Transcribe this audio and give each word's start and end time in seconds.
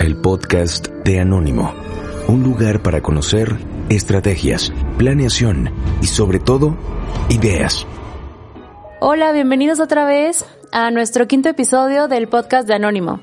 El 0.00 0.16
podcast 0.16 0.88
de 1.04 1.20
Anónimo. 1.20 1.72
Un 2.26 2.42
lugar 2.42 2.82
para 2.82 3.00
conocer 3.00 3.56
estrategias, 3.88 4.72
planeación 4.98 5.70
y 6.02 6.06
sobre 6.06 6.40
todo, 6.40 6.76
ideas. 7.28 7.86
Hola, 9.00 9.32
bienvenidos 9.32 9.80
otra 9.80 10.04
vez 10.04 10.44
a 10.72 10.90
nuestro 10.90 11.26
quinto 11.26 11.48
episodio 11.48 12.08
del 12.08 12.28
podcast 12.28 12.66
de 12.66 12.74
Anónimo. 12.74 13.20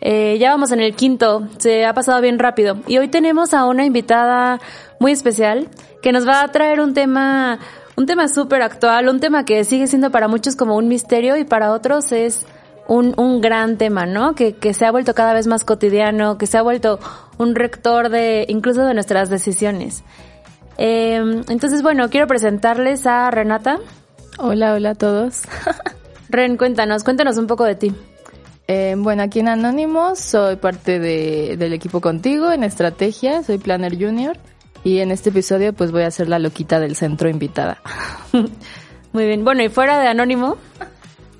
Eh, 0.00 0.38
ya 0.38 0.50
vamos 0.50 0.70
en 0.70 0.80
el 0.80 0.94
quinto, 0.94 1.48
se 1.58 1.84
ha 1.84 1.94
pasado 1.94 2.20
bien 2.20 2.38
rápido. 2.38 2.76
Y 2.86 2.98
hoy 2.98 3.08
tenemos 3.08 3.52
a 3.52 3.64
una 3.66 3.84
invitada 3.84 4.60
muy 5.00 5.12
especial 5.12 5.68
que 6.00 6.12
nos 6.12 6.26
va 6.26 6.42
a 6.42 6.52
traer 6.52 6.80
un 6.80 6.94
tema, 6.94 7.58
un 7.96 8.06
tema 8.06 8.28
súper 8.28 8.62
actual, 8.62 9.08
un 9.08 9.20
tema 9.20 9.44
que 9.44 9.64
sigue 9.64 9.86
siendo 9.86 10.10
para 10.10 10.28
muchos 10.28 10.56
como 10.56 10.76
un 10.76 10.88
misterio 10.88 11.36
y 11.36 11.44
para 11.44 11.72
otros 11.72 12.12
es 12.12 12.46
un, 12.88 13.14
un 13.18 13.40
gran 13.40 13.78
tema, 13.78 14.06
¿no? 14.06 14.34
Que, 14.34 14.54
que 14.54 14.74
se 14.74 14.86
ha 14.86 14.90
vuelto 14.90 15.14
cada 15.14 15.32
vez 15.32 15.46
más 15.46 15.64
cotidiano, 15.64 16.38
que 16.38 16.46
se 16.46 16.58
ha 16.58 16.62
vuelto 16.62 16.98
un 17.38 17.54
rector 17.54 18.08
de 18.08 18.46
incluso 18.48 18.84
de 18.84 18.94
nuestras 18.94 19.30
decisiones. 19.30 20.04
Eh, 20.78 21.16
entonces, 21.48 21.82
bueno, 21.82 22.08
quiero 22.10 22.26
presentarles 22.26 23.06
a 23.06 23.30
Renata. 23.30 23.78
Hola, 24.38 24.74
hola 24.74 24.90
a 24.90 24.94
todos. 24.94 25.42
Ren, 26.28 26.56
cuéntanos, 26.56 27.04
cuéntanos 27.04 27.38
un 27.38 27.46
poco 27.46 27.64
de 27.64 27.74
ti. 27.76 27.94
Eh, 28.66 28.94
bueno, 28.96 29.22
aquí 29.22 29.40
en 29.40 29.48
Anónimos 29.48 30.18
soy 30.18 30.56
parte 30.56 30.98
de, 30.98 31.56
del 31.58 31.74
equipo 31.74 32.00
contigo 32.00 32.50
en 32.50 32.64
estrategia, 32.64 33.42
soy 33.42 33.58
Planner 33.58 33.94
Junior 33.94 34.38
y 34.82 35.00
en 35.00 35.10
este 35.10 35.28
episodio 35.28 35.74
pues 35.74 35.92
voy 35.92 36.02
a 36.02 36.10
ser 36.10 36.28
la 36.28 36.38
loquita 36.38 36.80
del 36.80 36.96
centro 36.96 37.28
invitada. 37.28 37.82
Muy 39.12 39.26
bien, 39.26 39.44
bueno, 39.44 39.62
y 39.62 39.68
fuera 39.68 40.00
de 40.00 40.08
Anónimo. 40.08 40.56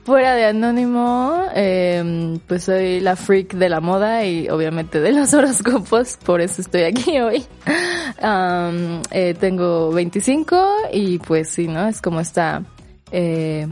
Fuera 0.04 0.34
de 0.34 0.44
Anónimo, 0.44 1.46
eh, 1.54 2.38
pues 2.46 2.64
soy 2.64 3.00
la 3.00 3.16
freak 3.16 3.54
de 3.54 3.70
la 3.70 3.80
moda 3.80 4.22
y 4.26 4.50
obviamente 4.50 5.00
de 5.00 5.12
los 5.12 5.32
horóscopos, 5.34 6.18
por 6.22 6.42
eso 6.42 6.60
estoy 6.60 6.82
aquí 6.82 7.18
hoy. 7.20 7.42
Eh, 9.10 9.34
tengo 9.40 9.90
25 9.92 10.56
y 10.92 11.18
pues 11.20 11.48
sí, 11.48 11.68
¿no? 11.68 11.88
Es 11.88 12.02
como 12.02 12.20
esta, 12.20 12.64
eh, 13.12 13.66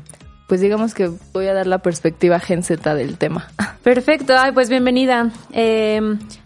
pues 0.48 0.62
digamos 0.62 0.94
que 0.94 1.10
voy 1.34 1.48
a 1.48 1.54
dar 1.54 1.66
la 1.66 1.78
perspectiva 1.78 2.40
Gen 2.40 2.62
Z 2.62 2.94
del 2.94 3.18
tema. 3.18 3.50
Perfecto, 3.82 4.32
ay, 4.34 4.52
pues 4.52 4.70
bienvenida. 4.70 5.30
Eh, 5.52 6.00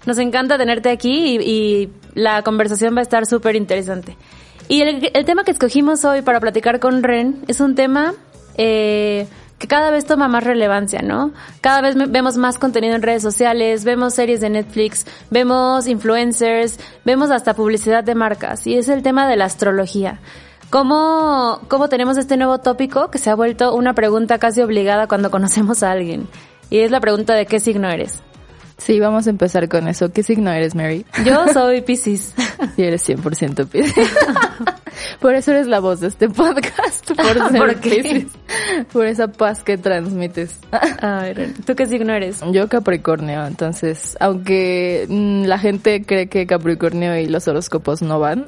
nos 0.04 0.18
encanta 0.18 0.58
tenerte 0.58 0.90
aquí 0.90 1.38
y, 1.40 1.90
la 2.14 2.42
conversación 2.42 2.96
va 2.96 3.00
a 3.00 3.02
estar 3.02 3.26
súper 3.26 3.56
interesante. 3.56 4.16
Y 4.68 4.80
el, 4.80 5.10
el, 5.12 5.24
tema 5.26 5.44
que 5.44 5.50
escogimos 5.50 6.02
hoy 6.06 6.22
para 6.22 6.40
platicar 6.40 6.80
con 6.80 7.04
Ren 7.04 7.44
es 7.46 7.60
un 7.60 7.76
tema... 7.76 8.14
Eh, 8.56 9.26
que 9.58 9.68
cada 9.68 9.90
vez 9.90 10.04
toma 10.04 10.28
más 10.28 10.44
relevancia, 10.44 11.00
¿no? 11.02 11.32
Cada 11.60 11.80
vez 11.80 11.96
vemos 11.96 12.36
más 12.36 12.58
contenido 12.58 12.94
en 12.94 13.02
redes 13.02 13.22
sociales, 13.22 13.84
vemos 13.84 14.14
series 14.14 14.40
de 14.40 14.50
Netflix, 14.50 15.06
vemos 15.30 15.86
influencers, 15.86 16.78
vemos 17.04 17.30
hasta 17.30 17.54
publicidad 17.54 18.04
de 18.04 18.14
marcas 18.14 18.66
y 18.66 18.76
es 18.76 18.88
el 18.88 19.02
tema 19.02 19.28
de 19.28 19.36
la 19.36 19.46
astrología. 19.46 20.20
¿Cómo, 20.68 21.60
cómo 21.68 21.88
tenemos 21.88 22.18
este 22.18 22.36
nuevo 22.36 22.58
tópico 22.58 23.10
que 23.10 23.18
se 23.18 23.30
ha 23.30 23.34
vuelto 23.34 23.74
una 23.74 23.94
pregunta 23.94 24.38
casi 24.38 24.60
obligada 24.60 25.06
cuando 25.06 25.30
conocemos 25.30 25.82
a 25.82 25.92
alguien? 25.92 26.28
Y 26.70 26.80
es 26.80 26.90
la 26.90 27.00
pregunta 27.00 27.34
de 27.34 27.46
qué 27.46 27.60
signo 27.60 27.88
eres. 27.88 28.22
Sí, 28.78 29.00
vamos 29.00 29.26
a 29.26 29.30
empezar 29.30 29.68
con 29.68 29.88
eso. 29.88 30.12
¿Qué 30.12 30.22
signo 30.22 30.50
eres, 30.50 30.74
Mary? 30.74 31.06
Yo 31.24 31.48
soy 31.52 31.80
Pisces. 31.80 32.34
Y 32.76 32.82
eres 32.82 33.08
100% 33.08 33.68
Pisces. 33.68 34.10
Por 35.20 35.34
eso 35.34 35.50
eres 35.52 35.66
la 35.66 35.80
voz 35.80 36.00
de 36.00 36.08
este 36.08 36.28
podcast. 36.28 37.10
Por 37.12 37.50
ser 37.50 37.58
¿Por 37.58 37.74
qué? 37.76 38.02
Piscis. 38.02 38.32
Por 38.92 39.06
esa 39.06 39.28
paz 39.28 39.62
que 39.62 39.78
transmites. 39.78 40.58
A 40.72 41.22
ver, 41.22 41.52
¿tú 41.64 41.74
qué 41.74 41.86
signo 41.86 42.12
eres? 42.14 42.40
Yo 42.52 42.68
Capricornio, 42.68 43.46
entonces, 43.46 44.16
aunque 44.20 45.06
mm, 45.08 45.44
la 45.44 45.58
gente 45.58 46.02
cree 46.02 46.28
que 46.28 46.46
Capricornio 46.46 47.18
y 47.18 47.26
los 47.26 47.48
horóscopos 47.48 48.02
no 48.02 48.20
van, 48.20 48.46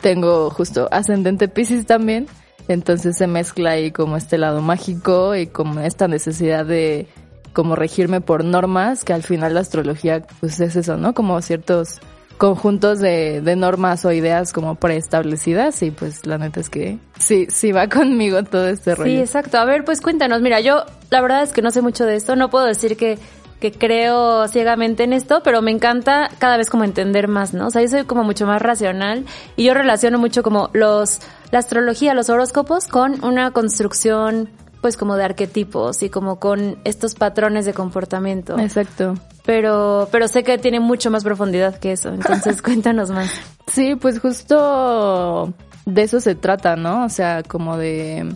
tengo 0.00 0.50
justo 0.50 0.88
ascendente 0.90 1.48
Pisces 1.48 1.86
también. 1.86 2.26
Entonces 2.68 3.16
se 3.16 3.26
mezcla 3.26 3.70
ahí 3.70 3.90
como 3.90 4.16
este 4.16 4.38
lado 4.38 4.62
mágico 4.62 5.34
y 5.34 5.48
como 5.48 5.80
esta 5.80 6.06
necesidad 6.08 6.64
de 6.64 7.08
como 7.52 7.76
regirme 7.76 8.20
por 8.20 8.44
normas, 8.44 9.04
que 9.04 9.12
al 9.12 9.22
final 9.22 9.54
la 9.54 9.60
astrología 9.60 10.22
pues 10.40 10.60
es 10.60 10.76
eso, 10.76 10.96
¿no? 10.96 11.14
Como 11.14 11.40
ciertos 11.42 12.00
conjuntos 12.38 13.00
de, 13.00 13.42
de 13.42 13.54
normas 13.54 14.04
o 14.06 14.12
ideas 14.12 14.54
como 14.54 14.74
preestablecidas 14.76 15.82
y 15.82 15.90
pues 15.90 16.24
la 16.24 16.38
neta 16.38 16.60
es 16.60 16.70
que 16.70 16.98
sí, 17.18 17.46
sí 17.50 17.70
va 17.70 17.88
conmigo 17.90 18.42
todo 18.44 18.66
este 18.66 18.94
rollo. 18.94 19.10
Sí, 19.10 19.18
exacto. 19.18 19.58
A 19.58 19.64
ver, 19.64 19.84
pues 19.84 20.00
cuéntanos. 20.00 20.40
Mira, 20.40 20.60
yo 20.60 20.84
la 21.10 21.20
verdad 21.20 21.42
es 21.42 21.52
que 21.52 21.60
no 21.60 21.70
sé 21.70 21.82
mucho 21.82 22.06
de 22.06 22.16
esto, 22.16 22.36
no 22.36 22.48
puedo 22.50 22.64
decir 22.64 22.96
que 22.96 23.18
que 23.60 23.72
creo 23.72 24.48
ciegamente 24.48 25.04
en 25.04 25.12
esto, 25.12 25.42
pero 25.44 25.60
me 25.60 25.70
encanta 25.70 26.30
cada 26.38 26.56
vez 26.56 26.70
como 26.70 26.84
entender 26.84 27.28
más, 27.28 27.52
¿no? 27.52 27.66
O 27.66 27.70
sea, 27.70 27.82
yo 27.82 27.88
soy 27.88 28.04
como 28.04 28.24
mucho 28.24 28.46
más 28.46 28.60
racional 28.60 29.26
y 29.54 29.64
yo 29.64 29.74
relaciono 29.74 30.18
mucho 30.18 30.42
como 30.42 30.70
los, 30.72 31.20
la 31.50 31.58
astrología, 31.58 32.14
los 32.14 32.30
horóscopos 32.30 32.86
con 32.86 33.22
una 33.22 33.50
construcción 33.50 34.48
pues 34.80 34.96
como 34.96 35.16
de 35.16 35.24
arquetipos 35.24 36.02
y 36.02 36.10
como 36.10 36.38
con 36.38 36.78
estos 36.84 37.14
patrones 37.14 37.66
de 37.66 37.74
comportamiento. 37.74 38.58
Exacto. 38.58 39.14
Pero, 39.44 40.08
pero 40.10 40.28
sé 40.28 40.42
que 40.42 40.58
tiene 40.58 40.80
mucho 40.80 41.10
más 41.10 41.24
profundidad 41.24 41.78
que 41.78 41.92
eso, 41.92 42.10
entonces 42.10 42.62
cuéntanos 42.62 43.10
más. 43.10 43.30
Sí, 43.72 43.94
pues 43.94 44.20
justo 44.20 45.52
de 45.86 46.02
eso 46.02 46.20
se 46.20 46.34
trata, 46.34 46.76
¿no? 46.76 47.04
O 47.04 47.08
sea, 47.08 47.42
como 47.42 47.76
de 47.76 48.26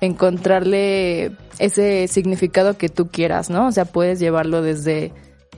encontrarle 0.00 1.32
ese 1.58 2.08
significado 2.08 2.76
que 2.76 2.88
tú 2.88 3.08
quieras, 3.08 3.50
¿no? 3.50 3.68
O 3.68 3.72
sea, 3.72 3.84
puedes 3.84 4.18
llevarlo 4.18 4.62
desde, 4.62 5.12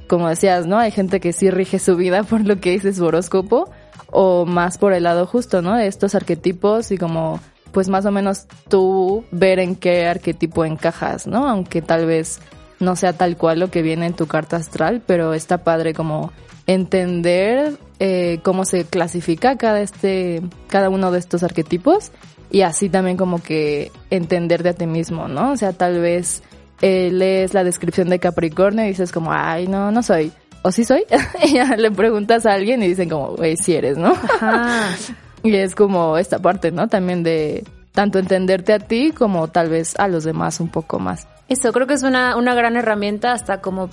como 0.09 0.29
decías, 0.29 0.67
¿no? 0.67 0.79
Hay 0.79 0.91
gente 0.91 1.21
que 1.21 1.33
sí 1.33 1.51
rige 1.51 1.79
su 1.79 1.97
vida 1.97 2.23
por 2.23 2.45
lo 2.45 2.61
que 2.61 2.71
dice 2.73 2.93
su 2.93 3.05
horóscopo 3.05 3.71
o 4.11 4.45
más 4.45 4.79
por 4.79 4.93
el 4.93 5.05
lado 5.05 5.27
justo, 5.27 5.63
¿no? 5.63 5.77
De 5.77 5.87
estos 5.87 6.15
arquetipos 6.15 6.91
y 6.91 6.99
como 6.99 7.41
pues 7.75 7.89
más 7.89 8.07
o 8.07 8.13
menos 8.13 8.47
tú 8.69 9.25
ver 9.33 9.59
en 9.59 9.75
qué 9.75 10.07
arquetipo 10.07 10.65
encajas, 10.65 11.27
¿no? 11.27 11.49
Aunque 11.49 11.83
tal 11.83 12.07
vez 12.07 12.39
no 12.79 12.95
sea 12.95 13.13
tal 13.13 13.37
cual 13.37 13.59
lo 13.59 13.71
que 13.71 13.83
viene 13.83 14.07
en 14.07 14.15
tu 14.15 14.27
carta 14.27 14.57
astral, 14.57 15.03
pero 15.05 15.35
está 15.35 15.65
padre 15.65 15.93
como 15.93 16.33
entender 16.67 17.77
eh, 17.99 18.39
cómo 18.43 18.65
se 18.65 18.85
clasifica 18.85 19.59
cada 19.59 19.81
este, 19.81 20.41
cada 20.69 20.89
uno 20.89 21.11
de 21.11 21.19
estos 21.19 21.43
arquetipos 21.43 22.13
y 22.51 22.63
así 22.63 22.89
también 22.89 23.17
como 23.17 23.43
que 23.43 23.91
entender 24.09 24.63
de 24.63 24.71
a 24.71 24.75
ti 24.75 24.87
mismo, 24.87 25.27
¿no? 25.27 25.51
O 25.51 25.57
sea, 25.57 25.73
tal 25.73 26.01
vez 26.01 26.45
eh, 26.81 27.11
lees 27.11 27.55
la 27.55 27.65
descripción 27.65 28.09
de 28.09 28.21
Capricornio 28.21 28.85
y 28.85 28.89
dices 28.89 29.11
como, 29.11 29.33
ay, 29.33 29.67
no, 29.67 29.91
no 29.91 30.03
soy. 30.05 30.31
O 30.63 30.71
sí 30.71 30.85
soy. 30.85 31.05
y 31.45 31.55
ya 31.55 31.75
le 31.77 31.91
preguntas 31.91 32.47
a 32.47 32.53
alguien 32.53 32.85
y 32.85 32.89
dicen 32.89 33.09
como, 33.09 33.35
güey, 33.35 33.57
sí 33.57 33.75
eres, 33.75 33.99
¿no? 33.99 34.13
Ajá. 34.13 34.91
Y 35.45 35.55
es 35.55 35.75
como 35.75 36.17
esta 36.17 36.39
parte, 36.41 36.73
¿no? 36.73 36.89
También 36.89 37.23
de 37.23 37.65
tanto 37.93 38.19
entenderte 38.19 38.73
a 38.73 38.79
ti 38.79 39.13
como 39.13 39.47
tal 39.49 39.69
vez 39.69 39.95
a 39.99 40.09
los 40.09 40.25
demás 40.25 40.59
un 40.59 40.69
poco 40.69 40.99
más. 40.99 41.29
Eso, 41.49 41.71
creo 41.73 41.87
que 41.87 41.95
es 41.95 42.03
una, 42.03 42.37
una 42.37 42.55
gran 42.55 42.77
herramienta 42.77 43.33
hasta 43.33 43.61
como 43.61 43.91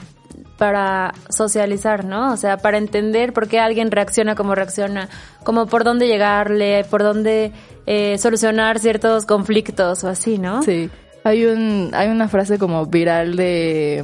para 0.58 1.14
socializar, 1.30 2.06
¿no? 2.06 2.32
O 2.32 2.38
sea, 2.38 2.58
para 2.58 2.78
entender 2.78 3.34
por 3.34 3.50
qué 3.50 3.60
alguien 3.60 3.92
reacciona 3.92 4.34
como 4.34 4.56
reacciona, 4.56 5.10
como 5.44 5.68
por 5.68 5.84
dónde 5.84 6.08
llegarle, 6.08 6.86
por 6.90 7.04
dónde 7.04 7.52
eh, 7.86 8.18
solucionar 8.18 8.80
ciertos 8.80 9.26
conflictos 9.26 10.06
o 10.06 10.08
así, 10.08 10.38
¿no? 10.38 10.64
Sí. 10.64 10.90
Hay 11.26 11.46
un, 11.46 11.92
hay 11.94 12.08
una 12.08 12.30
frase 12.30 12.58
como 12.58 12.86
viral 12.86 13.36
de, 13.36 14.04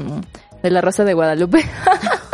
de 0.62 0.70
la 0.70 0.82
Rosa 0.82 1.06
de 1.06 1.14
Guadalupe. 1.14 1.64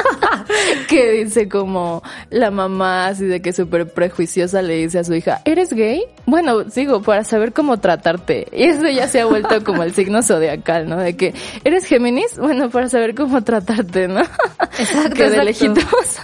que 0.88 1.12
dice 1.12 1.48
como 1.48 2.02
la 2.30 2.52
mamá 2.52 3.08
así 3.08 3.26
de 3.26 3.42
que 3.42 3.54
súper 3.54 3.92
prejuiciosa 3.92 4.62
le 4.62 4.78
dice 4.78 5.00
a 5.00 5.04
su 5.04 5.14
hija, 5.14 5.42
¿eres 5.46 5.74
gay? 5.74 6.04
Bueno, 6.26 6.70
sigo, 6.70 7.02
para 7.02 7.24
saber 7.24 7.54
cómo 7.54 7.78
tratarte. 7.80 8.48
Y 8.52 8.64
eso 8.64 8.88
ya 8.88 9.08
se 9.08 9.22
ha 9.22 9.26
vuelto 9.26 9.64
como 9.64 9.84
el 9.84 9.94
signo 9.94 10.22
zodiacal, 10.22 10.88
¿no? 10.88 10.98
De 10.98 11.16
que, 11.16 11.34
¿eres 11.64 11.86
Géminis? 11.86 12.38
Bueno, 12.38 12.70
para 12.70 12.90
saber 12.90 13.16
cómo 13.16 13.44
tratarte, 13.44 14.08
¿no? 14.08 14.22
Exacto, 14.80 15.16
que 15.16 15.30
de 15.30 15.38
exacto. 15.38 15.44
lejitos. 15.44 16.20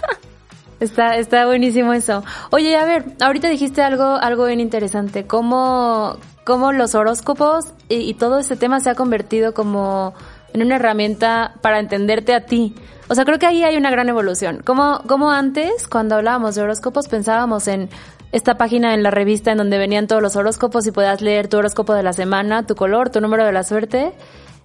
Está, 0.80 1.16
está 1.16 1.44
buenísimo 1.44 1.92
eso. 1.92 2.24
Oye, 2.50 2.74
a 2.76 2.86
ver, 2.86 3.04
ahorita 3.20 3.48
dijiste 3.48 3.82
algo, 3.82 4.16
algo 4.16 4.46
bien 4.46 4.60
interesante, 4.60 5.26
cómo, 5.26 6.16
cómo 6.44 6.72
los 6.72 6.94
horóscopos 6.94 7.66
y, 7.90 7.96
y 7.96 8.14
todo 8.14 8.38
este 8.38 8.56
tema 8.56 8.80
se 8.80 8.88
ha 8.88 8.94
convertido 8.94 9.52
como 9.52 10.14
en 10.52 10.62
una 10.62 10.76
herramienta 10.76 11.54
para 11.60 11.78
entenderte 11.78 12.34
a 12.34 12.46
ti. 12.46 12.74
O 13.08 13.14
sea, 13.14 13.24
creo 13.24 13.38
que 13.38 13.46
ahí 13.46 13.64
hay 13.64 13.76
una 13.76 13.90
gran 13.90 14.08
evolución. 14.08 14.62
Como, 14.64 15.02
como 15.06 15.30
antes, 15.30 15.88
cuando 15.88 16.16
hablábamos 16.16 16.54
de 16.54 16.62
horóscopos, 16.62 17.08
pensábamos 17.08 17.66
en 17.68 17.88
esta 18.32 18.56
página 18.56 18.94
en 18.94 19.02
la 19.02 19.10
revista 19.10 19.50
en 19.50 19.58
donde 19.58 19.78
venían 19.78 20.06
todos 20.06 20.22
los 20.22 20.36
horóscopos 20.36 20.86
y 20.86 20.92
podías 20.92 21.20
leer 21.20 21.48
tu 21.48 21.56
horóscopo 21.56 21.94
de 21.94 22.02
la 22.02 22.12
semana, 22.12 22.66
tu 22.66 22.76
color, 22.76 23.10
tu 23.10 23.20
número 23.20 23.44
de 23.44 23.52
la 23.52 23.64
suerte. 23.64 24.12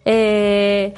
Eh, 0.06 0.94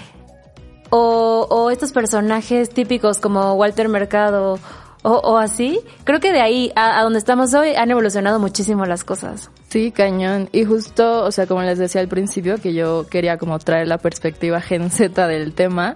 o, 0.90 1.48
o 1.50 1.72
estos 1.72 1.92
personajes 1.92 2.70
típicos 2.70 3.20
como 3.20 3.54
Walter 3.54 3.88
Mercado 3.90 4.60
o, 5.04 5.38
así. 5.38 5.80
Creo 6.04 6.20
que 6.20 6.32
de 6.32 6.42
ahí 6.42 6.72
a, 6.76 7.02
donde 7.04 7.20
estamos 7.20 7.54
hoy 7.54 7.76
han 7.76 7.90
evolucionado 7.90 8.40
muchísimo 8.40 8.86
las 8.86 9.04
cosas. 9.04 9.50
Sí, 9.70 9.92
cañón. 9.92 10.50
Y 10.52 10.66
justo, 10.66 11.24
o 11.24 11.32
sea, 11.32 11.48
como 11.48 11.62
les 11.62 11.78
decía 11.78 12.02
al 12.02 12.08
principio, 12.08 12.58
que 12.58 12.74
yo 12.74 13.08
quería 13.08 13.38
como 13.38 13.58
traer 13.60 13.88
la 13.88 13.98
perspectiva 13.98 14.60
Gen 14.60 14.90
Z 14.90 15.28
del 15.28 15.54
tema, 15.54 15.96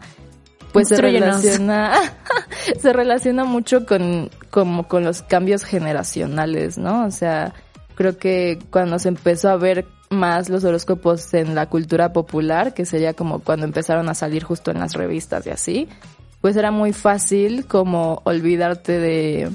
pues 0.72 0.88
se 0.88 0.98
relaciona, 0.98 1.94
se 2.80 2.94
relaciona 2.94 3.44
mucho 3.44 3.86
con, 3.86 4.30
como 4.50 4.88
con 4.88 5.04
los 5.04 5.22
cambios 5.22 5.64
generacionales, 5.64 6.78
¿no? 6.78 7.06
O 7.06 7.12
sea, 7.12 7.54
creo 7.96 8.18
que 8.18 8.60
cuando 8.70 9.00
se 9.00 9.10
empezó 9.10 9.50
a 9.50 9.58
ver 9.58 9.86
más 10.10 10.50
los 10.50 10.64
horóscopos 10.64 11.34
en 11.34 11.56
la 11.56 11.68
cultura 11.68 12.14
popular, 12.14 12.74
que 12.74 12.86
sería 12.86 13.14
como 13.14 13.40
cuando 13.40 13.66
empezaron 13.66 14.10
a 14.10 14.14
salir 14.14 14.44
justo 14.44 14.72
en 14.72 14.80
las 14.80 14.94
revistas 14.94 15.48
y 15.48 15.50
así, 15.50 15.90
pues 16.42 16.56
era 16.56 16.72
muy 16.72 16.92
fácil 16.92 17.66
como 17.68 18.22
olvidarte 18.26 19.00
de, 19.00 19.50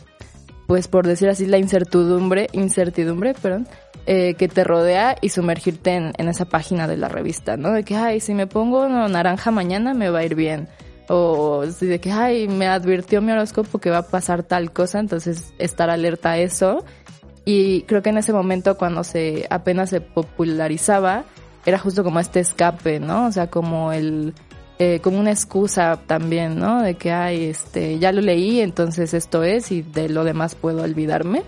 pues 0.67 0.89
por 0.89 1.07
decir 1.07 1.29
así, 1.29 1.47
la 1.47 1.59
incertidumbre, 1.59 2.49
incertidumbre, 2.53 3.35
perdón, 3.35 3.67
eh, 4.07 4.35
que 4.35 4.47
te 4.47 4.63
rodea 4.63 5.17
y 5.21 5.31
sumergirte 5.31 5.95
en, 5.95 6.29
esa 6.29 6.45
página 6.45 6.87
de 6.87 6.97
la 6.97 7.09
revista, 7.09 7.57
¿no? 7.57 7.73
De 7.73 7.83
que, 7.83 7.97
ay, 7.97 8.21
si 8.21 8.35
me 8.35 8.47
pongo 8.47 8.89
naranja 8.89 9.51
mañana 9.51 9.95
me 9.95 10.11
va 10.11 10.21
a 10.21 10.25
ir 10.25 10.37
bien. 10.37 10.69
O 11.09 11.65
de 11.67 12.01
que, 12.01 12.13
ay, 12.13 12.49
me 12.49 12.69
advirtió 12.69 13.21
mi 13.21 13.33
horóscopo 13.33 13.79
que 13.79 13.91
va 13.91 13.99
a 13.99 14.07
pasar 14.09 14.45
tal 14.45 14.73
cosa, 14.73 15.01
entonces 15.01 15.53
estar 15.59 15.91
alerta 15.91 16.33
a 16.33 16.39
eso. 16.39 16.85
Y 17.45 17.83
creo 17.83 18.03
que 18.03 18.11
en 18.11 18.19
ese 18.19 18.33
momento 18.33 18.77
cuando 18.77 19.05
se 19.05 19.47
apenas 19.51 19.91
se 19.91 20.01
popularizaba, 20.01 21.25
era 21.65 21.79
justo 21.79 22.05
como 22.05 22.21
este 22.21 22.41
escape, 22.41 23.01
¿no? 23.01 23.27
O 23.27 23.33
sea, 23.33 23.49
como 23.49 23.93
el 23.93 24.35
eh, 24.79 25.01
como 25.01 25.19
una 25.19 25.31
excusa 25.31 25.99
también, 26.07 26.59
¿no? 26.59 26.83
De 26.83 26.95
que, 26.95 27.13
ay, 27.13 27.47
este, 27.47 27.99
ya 27.99 28.13
lo 28.13 28.21
leí, 28.21 28.61
entonces 28.61 29.15
esto 29.15 29.43
es 29.43 29.73
y 29.73 29.83
de 29.83 30.09
lo 30.09 30.25
demás 30.25 30.55
puedo 30.55 30.83
olvidarme. 30.83 31.43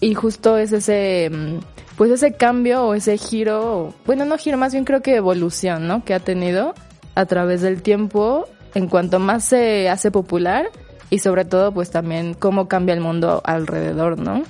Y 0.00 0.14
justo 0.14 0.58
es 0.58 0.72
ese, 0.72 1.30
mm, 1.32 1.58
pues 1.96 2.10
ese 2.10 2.34
cambio 2.34 2.84
o 2.84 2.94
ese 2.94 3.16
giro, 3.16 3.94
bueno, 4.04 4.24
no 4.24 4.36
giro, 4.36 4.58
más 4.58 4.72
bien 4.72 4.84
creo 4.84 5.00
que 5.00 5.16
evolución, 5.16 5.88
¿no? 5.88 6.04
Que 6.04 6.12
ha 6.12 6.20
tenido 6.20 6.74
a 7.14 7.24
través 7.26 7.62
del 7.62 7.80
tiempo 7.82 8.46
en 8.74 8.88
cuanto 8.88 9.18
más 9.18 9.44
se 9.44 9.88
hace 9.88 10.10
popular 10.10 10.66
y 11.10 11.20
sobre 11.20 11.44
todo 11.44 11.72
pues 11.72 11.90
también 11.90 12.34
cómo 12.34 12.68
cambia 12.68 12.94
el 12.94 13.00
mundo 13.00 13.40
alrededor, 13.44 14.18
¿no? 14.18 14.42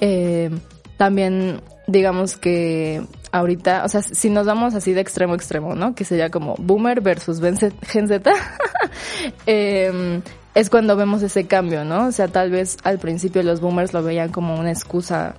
Eh, 0.00 0.50
también 0.96 1.60
digamos 1.86 2.36
que 2.36 3.02
ahorita, 3.32 3.84
o 3.84 3.88
sea, 3.88 4.02
si 4.02 4.30
nos 4.30 4.46
vamos 4.46 4.74
así 4.74 4.92
de 4.92 5.00
extremo 5.00 5.32
a 5.32 5.36
extremo, 5.36 5.74
¿no? 5.74 5.94
Que 5.94 6.04
sería 6.04 6.30
como 6.30 6.54
boomer 6.58 7.00
versus 7.00 7.40
Gen 7.40 8.08
Z, 8.08 8.32
em, 9.46 10.22
es 10.54 10.70
cuando 10.70 10.96
vemos 10.96 11.22
ese 11.22 11.46
cambio, 11.46 11.84
¿no? 11.84 12.06
O 12.06 12.12
sea, 12.12 12.28
tal 12.28 12.50
vez 12.50 12.76
al 12.84 12.98
principio 12.98 13.42
los 13.42 13.60
boomers 13.60 13.94
lo 13.94 14.02
veían 14.02 14.30
como 14.30 14.54
una 14.54 14.70
excusa, 14.70 15.34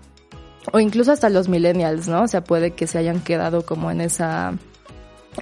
o 0.72 0.80
incluso 0.80 1.12
hasta 1.12 1.30
los 1.30 1.48
millennials, 1.48 2.08
¿no? 2.08 2.24
O 2.24 2.28
sea, 2.28 2.44
puede 2.44 2.72
que 2.72 2.88
se 2.88 2.98
hayan 2.98 3.20
quedado 3.22 3.66
como 3.66 3.92
en 3.92 4.02
esa 4.02 4.54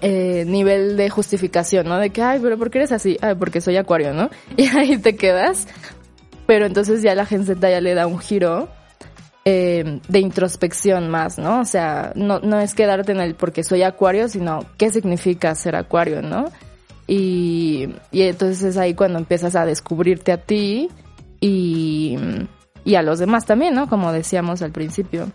eh, 0.01 0.44
nivel 0.45 0.97
de 0.97 1.09
justificación, 1.09 1.88
¿no? 1.88 1.97
De 2.00 2.09
que, 2.09 2.21
ay, 2.21 2.39
pero 2.42 2.57
¿por 2.57 2.69
qué 2.69 2.80
eres 2.80 2.92
así? 2.92 3.18
Ay, 3.21 3.36
porque 3.36 3.62
soy 3.62 3.77
acuario, 3.77 4.13
¿no? 4.13 4.30
Y 4.57 4.68
ahí 4.68 4.97
te 4.97 5.15
quedas. 5.15 5.68
Pero 6.47 6.65
entonces 6.65 7.01
ya 7.01 7.15
la 7.15 7.25
Gen 7.25 7.45
Z 7.45 7.69
ya 7.69 7.80
le 7.80 7.94
da 7.94 8.07
un 8.07 8.19
giro 8.19 8.68
eh, 9.45 9.99
de 10.07 10.19
introspección 10.19 11.09
más, 11.09 11.38
¿no? 11.38 11.61
O 11.61 11.65
sea, 11.65 12.11
no, 12.15 12.39
no 12.39 12.59
es 12.59 12.73
quedarte 12.73 13.11
en 13.11 13.19
el 13.19 13.35
porque 13.35 13.63
soy 13.63 13.83
acuario, 13.83 14.27
sino 14.27 14.65
qué 14.77 14.89
significa 14.89 15.55
ser 15.55 15.75
acuario, 15.75 16.21
¿no? 16.21 16.45
Y, 17.07 17.89
y 18.11 18.21
entonces 18.21 18.63
es 18.63 18.77
ahí 18.77 18.93
cuando 18.93 19.19
empiezas 19.19 19.55
a 19.55 19.65
descubrirte 19.65 20.31
a 20.31 20.38
ti 20.38 20.89
y, 21.39 22.17
y 22.85 22.95
a 22.95 23.01
los 23.01 23.19
demás 23.19 23.45
también, 23.45 23.73
¿no? 23.73 23.89
Como 23.89 24.11
decíamos 24.11 24.61
al 24.61 24.71
principio. 24.71 25.31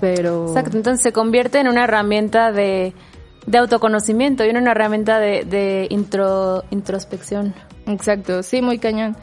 Pero... 0.00 0.48
Exacto, 0.48 0.76
entonces 0.76 1.02
se 1.02 1.12
convierte 1.12 1.60
en 1.60 1.68
una 1.68 1.84
herramienta 1.84 2.52
de, 2.52 2.92
de 3.46 3.58
autoconocimiento 3.58 4.44
y 4.44 4.48
en 4.48 4.56
una 4.56 4.72
herramienta 4.72 5.18
de, 5.20 5.44
de 5.44 5.86
intro, 5.90 6.64
introspección. 6.70 7.54
Exacto, 7.86 8.42
sí, 8.42 8.60
muy 8.60 8.78
cañón 8.78 9.16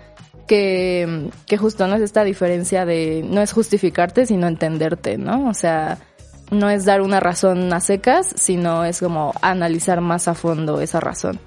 que, 0.47 1.29
que 1.47 1.57
justo 1.57 1.87
no 1.87 1.95
es 1.95 2.01
esta 2.01 2.23
diferencia 2.23 2.85
de 2.85 3.25
no 3.27 3.41
es 3.41 3.53
justificarte, 3.53 4.25
sino 4.25 4.47
entenderte, 4.47 5.17
¿no? 5.17 5.49
O 5.49 5.53
sea, 5.53 5.97
no 6.51 6.69
es 6.69 6.85
dar 6.85 7.01
una 7.01 7.19
razón 7.19 7.71
a 7.73 7.79
secas, 7.79 8.27
sino 8.35 8.85
es 8.85 8.99
como 8.99 9.33
analizar 9.41 10.01
más 10.01 10.27
a 10.27 10.33
fondo 10.33 10.81
esa 10.81 10.99
razón. 10.99 11.39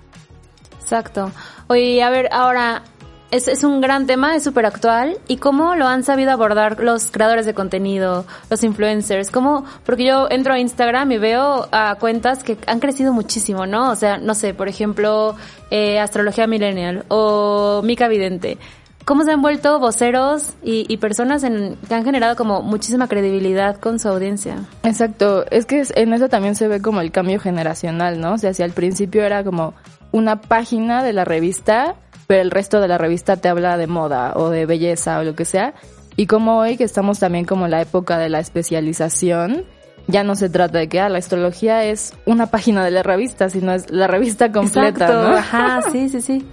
Exacto. 0.81 1.31
Oye, 1.69 2.02
a 2.02 2.10
ver, 2.10 2.28
ahora, 2.32 2.82
es, 3.31 3.48
es 3.48 3.64
un 3.64 3.81
gran 3.81 4.06
tema, 4.06 4.37
es 4.37 4.44
súper 4.44 4.66
actual. 4.66 5.19
¿Y 5.26 5.38
cómo 5.38 5.75
lo 5.75 5.87
han 5.87 6.04
sabido 6.04 6.31
abordar 6.31 6.81
los 6.81 7.10
creadores 7.10 7.46
de 7.46 7.54
contenido, 7.54 8.25
los 8.50 8.62
influencers? 8.62 9.31
¿Cómo? 9.31 9.64
Porque 9.84 10.04
yo 10.04 10.28
entro 10.31 10.54
a 10.54 10.58
Instagram 10.58 11.10
y 11.12 11.19
veo 11.19 11.69
a 11.72 11.96
cuentas 11.96 12.44
que 12.44 12.56
han 12.66 12.81
crecido 12.81 13.12
muchísimo, 13.12 13.66
¿no? 13.66 13.90
O 13.90 13.96
sea, 13.96 14.19
no 14.19 14.34
sé, 14.34 14.54
por 14.54 14.69
ejemplo, 14.69 15.37
eh, 15.70 15.98
Astrología 15.98 16.46
Millennial 16.46 17.04
o 17.08 17.82
Mica 17.84 18.08
Vidente 18.08 18.58
cómo 19.06 19.23
se 19.23 19.31
han 19.31 19.41
vuelto 19.41 19.79
voceros 19.79 20.55
y, 20.64 20.97
personas 20.97 21.44
en, 21.44 21.76
que 21.88 21.94
han 21.94 22.05
generado 22.05 22.35
como 22.35 22.61
muchísima 22.62 23.06
credibilidad 23.08 23.76
con 23.76 24.00
su 24.00 24.08
audiencia. 24.08 24.56
Exacto, 24.82 25.47
es 25.50 25.64
que 25.64 25.85
en 25.94 26.12
eso 26.12 26.29
también 26.29 26.56
se 26.56 26.67
ve 26.67 26.82
como 26.82 27.00
el 27.00 27.12
cambio 27.12 27.38
generacional, 27.38 28.20
¿no? 28.20 28.35
O 28.35 28.38
sea, 28.38 28.53
si 28.53 28.64
al 28.64 28.73
principio 28.73 29.25
era 29.25 29.44
como 29.44 29.75
una 30.11 30.41
página 30.41 31.05
de 31.05 31.12
la 31.12 31.25
revista, 31.25 31.94
pero 32.26 32.43
el 32.43 32.50
resto 32.50 32.81
de 32.81 32.88
la 32.88 32.99
revista 32.99 33.37
te 33.37 33.49
habla 33.49 33.76
de 33.76 33.87
moda 33.87 34.32
o 34.35 34.50
de 34.50 34.67
belleza 34.67 35.20
o 35.20 35.23
lo 35.23 35.37
que 35.37 35.44
sea, 35.44 35.75
y 36.17 36.26
como 36.26 36.58
hoy 36.58 36.76
que 36.76 36.85
estamos 36.85 37.20
también 37.20 37.44
como 37.44 37.67
en 37.67 37.70
la 37.70 37.82
época 37.82 38.19
de 38.19 38.29
la 38.29 38.41
especialización, 38.41 39.64
ya 40.08 40.25
no 40.25 40.37
se 40.37 40.49
trata 40.49 40.79
de 40.79 40.88
que 40.88 41.00
ah, 41.00 41.08
la 41.08 41.19
astrología 41.19 41.85
es 41.85 42.12
una 42.25 42.47
página 42.47 42.85
de 42.85 42.91
la 42.91 43.03
revista, 43.03 43.50
sino 43.50 43.73
es 43.73 43.91
la 43.91 44.06
revista 44.06 44.53
completa, 44.53 45.06
Exacto, 45.06 45.37
Ajá, 45.37 45.82
sí, 45.91 46.08
sí, 46.08 46.20
sí. 46.20 46.47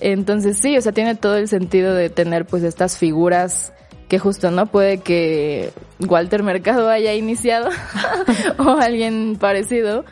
Entonces 0.00 0.58
sí, 0.60 0.76
o 0.76 0.82
sea, 0.82 0.92
tiene 0.92 1.14
todo 1.14 1.36
el 1.36 1.48
sentido 1.48 1.94
de 1.94 2.10
tener 2.10 2.46
pues 2.46 2.62
estas 2.62 2.98
figuras 2.98 3.72
que 4.08 4.18
justo, 4.18 4.50
¿no? 4.50 4.66
Puede 4.66 4.98
que 4.98 5.70
Walter 6.00 6.42
Mercado 6.42 6.88
haya 6.90 7.14
iniciado 7.14 7.70
o 8.58 8.70
alguien 8.70 9.36
parecido 9.38 10.04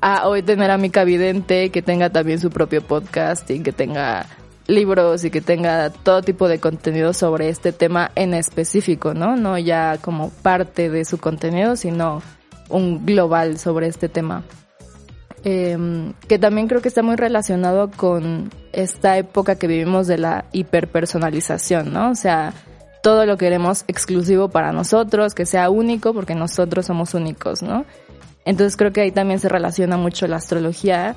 a 0.00 0.28
hoy 0.28 0.42
tener 0.42 0.70
a 0.70 0.76
Mica 0.76 1.04
Vidente 1.04 1.70
que 1.70 1.80
tenga 1.80 2.10
también 2.10 2.38
su 2.38 2.50
propio 2.50 2.82
podcast 2.82 3.50
y 3.50 3.60
que 3.60 3.72
tenga 3.72 4.26
libros 4.66 5.24
y 5.24 5.30
que 5.30 5.40
tenga 5.40 5.90
todo 5.90 6.22
tipo 6.22 6.48
de 6.48 6.60
contenido 6.60 7.14
sobre 7.14 7.48
este 7.48 7.72
tema 7.72 8.10
en 8.14 8.34
específico, 8.34 9.14
¿no? 9.14 9.36
No 9.36 9.58
ya 9.58 9.98
como 10.02 10.30
parte 10.30 10.90
de 10.90 11.04
su 11.04 11.18
contenido, 11.18 11.76
sino 11.76 12.22
un 12.68 13.04
global 13.06 13.58
sobre 13.58 13.86
este 13.88 14.08
tema. 14.08 14.44
Em, 15.44 16.12
que 16.26 16.38
también 16.38 16.66
creo 16.66 16.82
que 16.82 16.88
está 16.88 17.02
muy 17.02 17.14
relacionado 17.14 17.90
con 17.90 18.50
esta 18.72 19.16
época 19.16 19.54
que 19.54 19.68
vivimos 19.68 20.08
de 20.08 20.18
la 20.18 20.46
hiperpersonalización, 20.52 21.92
¿no? 21.92 22.10
O 22.10 22.14
sea, 22.16 22.52
todo 23.00 23.26
lo 23.26 23.36
queremos 23.36 23.84
exclusivo 23.86 24.48
para 24.48 24.72
nosotros, 24.72 25.34
que 25.34 25.46
sea 25.46 25.70
único, 25.70 26.12
porque 26.12 26.34
nosotros 26.34 26.86
somos 26.86 27.14
únicos, 27.14 27.62
¿no? 27.62 27.84
Entonces 28.44 28.76
creo 28.76 28.92
que 28.92 29.02
ahí 29.02 29.12
también 29.12 29.38
se 29.38 29.48
relaciona 29.48 29.96
mucho 29.96 30.26
la 30.26 30.36
astrología 30.36 31.14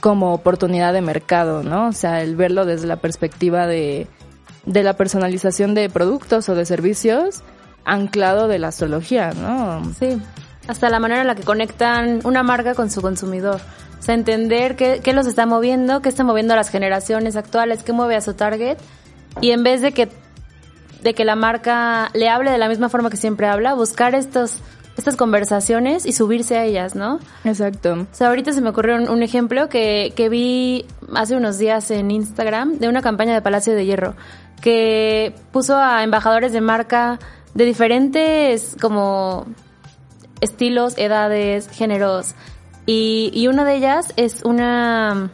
como 0.00 0.34
oportunidad 0.34 0.92
de 0.92 1.00
mercado, 1.00 1.62
¿no? 1.62 1.88
O 1.88 1.92
sea, 1.92 2.22
el 2.22 2.36
verlo 2.36 2.66
desde 2.66 2.86
la 2.86 2.96
perspectiva 2.96 3.66
de, 3.66 4.06
de 4.66 4.82
la 4.82 4.98
personalización 4.98 5.74
de 5.74 5.88
productos 5.88 6.48
o 6.50 6.54
de 6.54 6.66
servicios 6.66 7.42
anclado 7.84 8.48
de 8.48 8.58
la 8.58 8.68
astrología, 8.68 9.32
¿no? 9.32 9.82
Sí, 9.98 10.20
hasta 10.68 10.90
la 10.90 11.00
manera 11.00 11.20
en 11.20 11.26
la 11.26 11.34
que 11.34 11.42
conectan 11.42 12.20
una 12.24 12.42
marca 12.42 12.74
con 12.74 12.90
su 12.90 13.02
consumidor. 13.02 13.60
O 13.98 14.02
sea, 14.02 14.14
entender 14.14 14.76
qué, 14.76 15.00
qué 15.02 15.12
los 15.12 15.26
está 15.26 15.46
moviendo, 15.46 16.02
qué 16.02 16.08
está 16.08 16.24
moviendo 16.24 16.54
a 16.54 16.56
las 16.56 16.70
generaciones 16.70 17.36
actuales, 17.36 17.82
qué 17.82 17.92
mueve 17.92 18.16
a 18.16 18.20
su 18.20 18.34
target. 18.34 18.78
Y 19.40 19.52
en 19.52 19.62
vez 19.62 19.80
de 19.80 19.92
que, 19.92 20.08
de 21.02 21.14
que 21.14 21.24
la 21.24 21.36
marca 21.36 22.10
le 22.14 22.28
hable 22.28 22.50
de 22.50 22.58
la 22.58 22.68
misma 22.68 22.88
forma 22.88 23.10
que 23.10 23.16
siempre 23.16 23.46
habla, 23.46 23.74
buscar 23.74 24.14
estos 24.14 24.58
estas 24.96 25.16
conversaciones 25.16 26.04
y 26.04 26.12
subirse 26.12 26.56
a 26.58 26.64
ellas, 26.64 26.94
¿no? 26.94 27.18
Exacto. 27.44 27.94
O 27.94 28.06
sea, 28.14 28.28
ahorita 28.28 28.52
se 28.52 28.60
me 28.60 28.70
ocurrió 28.70 28.96
un, 28.96 29.22
ejemplo 29.22 29.68
que, 29.68 30.12
que 30.14 30.28
vi 30.28 30.84
hace 31.14 31.34
unos 31.34 31.58
días 31.58 31.90
en 31.90 32.10
Instagram 32.10 32.78
de 32.78 32.88
una 32.88 33.00
campaña 33.00 33.32
de 33.32 33.40
Palacio 33.40 33.74
de 33.74 33.86
Hierro 33.86 34.14
que 34.60 35.34
puso 35.50 35.76
a 35.76 36.04
embajadores 36.04 36.52
de 36.52 36.60
marca 36.60 37.18
de 37.54 37.64
diferentes 37.64 38.76
como 38.80 39.46
estilos, 40.42 40.98
edades, 40.98 41.70
géneros 41.70 42.34
y, 42.84 43.30
y 43.32 43.48
una 43.48 43.64
de 43.64 43.76
ellas 43.76 44.12
es 44.16 44.42
una 44.44 45.30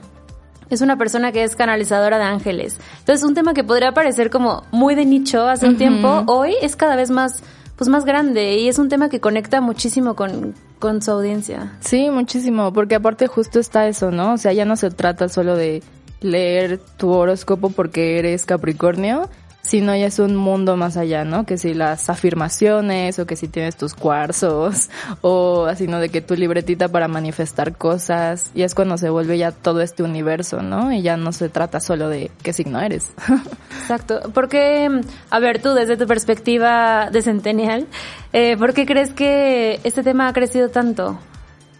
es 0.71 0.83
una 0.83 0.97
persona 0.97 1.33
que 1.33 1.45
es 1.45 1.57
canalizadora 1.57 2.19
de 2.19 2.25
ángeles. 2.25 2.79
Entonces, 2.99 3.27
un 3.27 3.35
tema 3.35 3.55
que 3.55 3.65
podría 3.65 3.93
parecer 3.93 4.29
como 4.29 4.65
muy 4.71 4.95
de 4.95 5.07
nicho 5.07 5.49
hace 5.49 5.67
un 5.67 5.79
tiempo, 5.79 6.25
hoy 6.27 6.55
es 6.61 6.77
cada 6.77 6.95
vez 6.95 7.11
más 7.11 7.43
pues 7.77 7.89
más 7.89 8.05
grande 8.05 8.57
y 8.57 8.69
es 8.69 8.79
un 8.81 8.89
tema 8.89 9.09
que 9.09 9.21
conecta 9.21 9.61
muchísimo 9.61 10.17
con, 10.17 10.55
con 10.81 11.01
su 11.01 11.13
audiencia. 11.13 11.77
Sí, 11.79 12.11
muchísimo, 12.11 12.73
porque 12.73 12.97
aparte 12.97 13.29
justo 13.29 13.61
está 13.61 13.87
eso, 13.87 14.11
¿no? 14.11 14.33
O 14.33 14.37
sea, 14.37 14.53
ya 14.53 14.65
no 14.65 14.75
se 14.75 14.91
trata 14.91 15.29
solo 15.29 15.55
de 15.57 15.85
leer 16.21 16.81
tu 16.97 17.11
horóscopo 17.11 17.71
porque 17.71 18.19
eres 18.19 18.45
Capricornio, 18.45 19.31
sino 19.69 19.95
ya 19.95 20.07
es 20.07 20.19
un 20.19 20.35
mundo 20.35 20.79
más 20.79 20.97
allá, 20.97 21.25
¿no? 21.27 21.45
Que 21.45 21.59
si 21.59 21.75
las 21.75 22.09
afirmaciones 22.09 23.19
o 23.19 23.27
que 23.27 23.37
si 23.37 23.49
tienes 23.49 23.77
tus 23.77 23.93
cuarzos 23.93 24.89
o 25.21 25.67
así, 25.67 25.87
¿no? 25.87 26.01
De 26.01 26.09
que 26.09 26.23
tu 26.23 26.35
libretita 26.35 26.89
para 26.89 27.07
manifestar 27.07 27.77
cosas 27.77 28.51
y 28.55 28.63
es 28.63 28.75
cuando 28.75 28.97
se 28.97 29.11
vuelve 29.11 29.37
ya 29.37 29.53
todo 29.53 29.83
este 29.83 30.03
universo, 30.03 30.63
¿no? 30.63 30.91
Y 30.91 31.03
ya 31.03 31.19
no 31.19 31.33
se 31.33 31.51
trata 31.51 31.81
solo 31.81 32.09
de 32.09 32.31
qué 32.43 32.55
signo 32.55 32.81
eres. 32.81 33.13
Exacto. 33.83 34.31
Porque, 34.33 35.03
a 35.29 35.39
ver, 35.39 35.61
tú 35.61 35.75
desde 35.75 35.99
tu 35.99 36.07
perspectiva 36.07 37.11
de 37.11 37.21
Centennial, 37.21 37.87
eh, 38.33 38.57
¿por 38.57 38.73
qué 38.73 38.87
crees 38.87 39.13
que 39.13 39.81
este 39.85 40.03
tema 40.03 40.29
ha 40.29 40.33
crecido 40.33 40.71
tanto? 40.71 41.19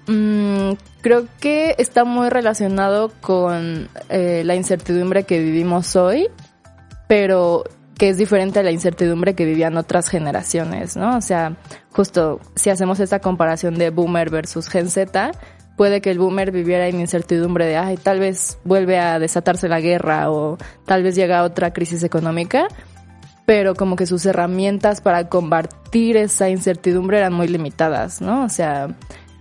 Mm, 0.09 0.73
creo 1.01 1.27
que 1.41 1.75
está 1.79 2.05
muy 2.05 2.29
relacionado 2.29 3.13
con 3.23 3.89
eh, 4.11 4.43
la 4.45 4.57
incertidumbre 4.57 5.25
que 5.25 5.39
vivimos 5.39 5.97
hoy, 5.97 6.29
pero 7.07 7.65
que 7.99 8.09
es 8.09 8.17
diferente 8.17 8.61
a 8.61 8.63
la 8.63 8.71
incertidumbre 8.71 9.35
que 9.35 9.45
vivían 9.45 9.77
otras 9.77 10.09
generaciones, 10.09 10.97
¿no? 10.97 11.17
O 11.17 11.21
sea, 11.21 11.57
justo 11.91 12.41
si 12.55 12.71
hacemos 12.71 13.01
esta 13.01 13.19
comparación 13.19 13.77
de 13.77 13.91
boomer 13.91 14.31
versus 14.31 14.69
Gen 14.69 14.89
Z, 14.89 15.33
puede 15.77 16.01
que 16.01 16.13
el 16.13 16.19
boomer 16.19 16.53
viviera 16.53 16.87
en 16.87 17.01
incertidumbre 17.01 17.67
de, 17.67 17.77
ay, 17.77 17.97
tal 17.97 18.21
vez 18.21 18.59
vuelve 18.65 19.01
a 19.01 19.19
desatarse 19.19 19.69
la 19.69 19.81
guerra 19.81 20.31
o 20.31 20.59
tal 20.87 21.03
vez 21.03 21.17
llega 21.17 21.43
otra 21.43 21.73
crisis 21.73 22.05
económica, 22.05 22.69
pero 23.45 23.75
como 23.75 23.97
que 23.97 24.07
sus 24.07 24.25
herramientas 24.27 25.01
para 25.01 25.29
combatir 25.29 26.17
esa 26.17 26.49
incertidumbre 26.49 27.19
eran 27.19 27.33
muy 27.33 27.49
limitadas, 27.49 28.21
¿no? 28.21 28.45
O 28.45 28.49
sea, 28.49 28.95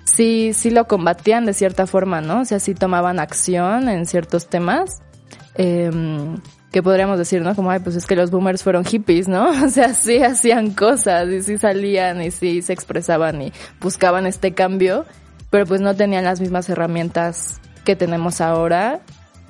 sí, 0.04 0.52
sí 0.54 0.72
lo 0.72 0.88
combatían 0.88 1.46
de 1.46 1.54
cierta 1.54 1.86
forma, 1.86 2.22
¿no? 2.22 2.42
O 2.42 2.46
sea, 2.46 2.60
sí 2.60 2.74
tomaban 2.74 3.20
acción 3.20 3.88
en 3.88 4.08
ciertos 4.08 4.48
temas. 4.48 5.04
Eh, 5.56 5.92
que 6.72 6.84
podríamos 6.84 7.18
decir, 7.18 7.42
¿no? 7.42 7.56
Como, 7.56 7.72
ay, 7.72 7.80
pues 7.80 7.96
es 7.96 8.06
que 8.06 8.16
los 8.16 8.30
boomers 8.30 8.64
fueron 8.64 8.84
hippies, 8.84 9.28
¿no? 9.28 9.50
O 9.66 9.70
sea, 9.70 9.94
sí 9.94 10.22
hacían 10.22 10.72
cosas 10.72 11.30
y 11.30 11.42
sí 11.42 11.58
salían 11.58 12.22
y 12.22 12.32
sí 12.32 12.62
se 12.62 12.74
expresaban 12.74 13.42
y 13.42 13.54
buscaban 13.80 14.26
este 14.26 14.54
cambio, 14.54 15.06
pero 15.50 15.66
pues 15.66 15.82
no 15.82 15.96
tenían 15.96 16.26
las 16.26 16.42
mismas 16.42 16.70
herramientas 16.70 17.62
que 17.86 17.96
tenemos 17.96 18.42
ahora. 18.42 19.00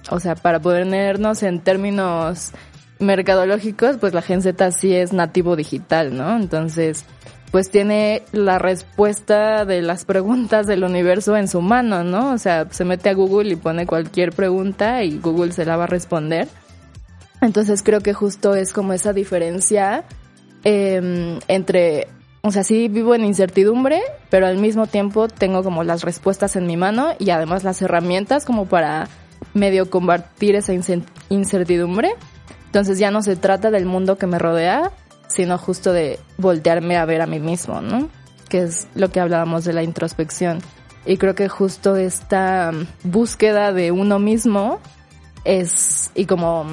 O 0.10 0.20
sea, 0.20 0.36
para 0.36 0.60
ponernos 0.60 1.44
en 1.44 1.60
términos 1.60 2.52
mercadológicos, 3.00 3.98
pues 3.98 4.14
la 4.14 4.22
Gen 4.22 4.42
Z 4.42 4.72
sí 4.72 4.96
es 4.96 5.12
nativo 5.12 5.56
digital, 5.56 6.16
¿no? 6.16 6.36
Entonces, 6.36 7.06
pues 7.52 7.70
tiene 7.70 8.24
la 8.32 8.60
respuesta 8.60 9.66
de 9.66 9.82
las 9.82 10.06
preguntas 10.06 10.68
del 10.68 10.84
universo 10.84 11.36
en 11.36 11.48
su 11.48 11.62
mano, 11.62 12.04
¿no? 12.04 12.32
O 12.32 12.38
sea, 12.38 12.68
se 12.70 12.86
mete 12.86 13.10
a 13.10 13.14
Google 13.14 13.52
y 13.52 13.56
pone 13.56 13.88
cualquier 13.88 14.32
pregunta 14.32 15.04
y 15.04 15.18
Google 15.18 15.52
se 15.52 15.66
la 15.66 15.78
va 15.78 15.86
a 15.86 15.88
responder. 15.88 16.48
Entonces 17.48 17.82
creo 17.82 18.02
que 18.02 18.12
justo 18.12 18.56
es 18.56 18.74
como 18.74 18.92
esa 18.92 19.14
diferencia 19.14 20.04
eh, 20.66 21.40
entre, 21.48 22.10
o 22.42 22.52
sea, 22.52 22.66
sí 22.66 22.90
vivo 22.90 23.16
en 23.16 23.24
incertidumbre, 23.24 24.02
pero 24.30 24.48
al 24.48 24.58
mismo 24.58 24.86
tiempo 24.86 25.30
tengo 25.30 25.64
como 25.64 25.86
las 25.86 26.02
respuestas 26.04 26.58
en 26.58 26.68
mi 26.68 26.76
mano 26.76 27.14
y 27.20 27.30
además 27.30 27.64
las 27.64 27.82
herramientas 27.82 28.44
como 28.44 28.66
para 28.66 29.08
medio 29.54 29.90
combatir 29.90 30.56
esa 30.56 30.74
incertidumbre. 31.30 32.16
Entonces 32.66 33.00
ya 33.00 33.12
no 33.12 33.22
se 33.22 33.38
trata 33.38 33.72
del 33.72 33.86
mundo 33.86 34.18
que 34.18 34.28
me 34.28 34.40
rodea, 34.40 34.92
sino 35.30 35.58
justo 35.58 35.94
de 35.94 36.20
voltearme 36.38 36.98
a 36.98 37.06
ver 37.06 37.22
a 37.22 37.28
mí 37.28 37.40
mismo, 37.40 37.80
¿no? 37.80 38.10
Que 38.50 38.64
es 38.64 38.90
lo 38.94 39.10
que 39.10 39.22
hablábamos 39.22 39.64
de 39.64 39.72
la 39.72 39.84
introspección. 39.84 40.60
Y 41.06 41.16
creo 41.16 41.34
que 41.34 41.48
justo 41.48 41.96
esta 41.96 42.74
búsqueda 43.06 43.72
de 43.72 43.94
uno 43.94 44.20
mismo 44.20 44.82
es, 45.46 46.12
y 46.14 46.26
como 46.26 46.66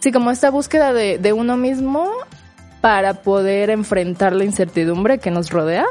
Sí, 0.00 0.12
como 0.12 0.30
esta 0.30 0.50
búsqueda 0.50 0.92
de, 0.92 1.18
de 1.18 1.32
uno 1.32 1.56
mismo 1.56 2.08
para 2.80 3.14
poder 3.14 3.70
enfrentar 3.70 4.32
la 4.32 4.44
incertidumbre 4.44 5.18
que 5.18 5.30
nos 5.30 5.50
rodea 5.50 5.86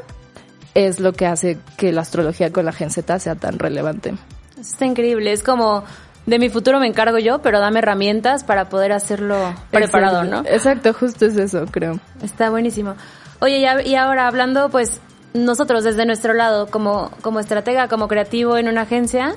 es 0.73 0.99
lo 0.99 1.13
que 1.13 1.25
hace 1.25 1.57
que 1.75 1.91
la 1.91 2.01
astrología 2.01 2.51
con 2.51 2.65
la 2.65 2.71
Gen 2.71 2.91
Z 2.91 3.19
sea 3.19 3.35
tan 3.35 3.59
relevante. 3.59 4.15
Está 4.59 4.85
increíble, 4.85 5.31
es 5.31 5.43
como 5.43 5.83
de 6.27 6.39
mi 6.39 6.49
futuro 6.49 6.79
me 6.79 6.87
encargo 6.87 7.17
yo, 7.17 7.39
pero 7.41 7.59
dame 7.59 7.79
herramientas 7.79 8.43
para 8.43 8.69
poder 8.69 8.91
hacerlo 8.91 9.55
preparado, 9.71 10.25
¿no? 10.25 10.41
Exacto, 10.45 10.93
justo 10.93 11.25
es 11.25 11.37
eso, 11.37 11.65
creo. 11.71 11.99
Está 12.21 12.49
buenísimo. 12.49 12.95
Oye, 13.39 13.65
y 13.85 13.95
ahora 13.95 14.27
hablando, 14.27 14.69
pues, 14.69 14.99
nosotros 15.33 15.85
desde 15.85 16.05
nuestro 16.05 16.33
lado, 16.33 16.67
como, 16.67 17.11
como 17.21 17.39
estratega, 17.39 17.87
como 17.87 18.09
creativo 18.09 18.57
en 18.57 18.67
una 18.67 18.81
agencia, 18.81 19.35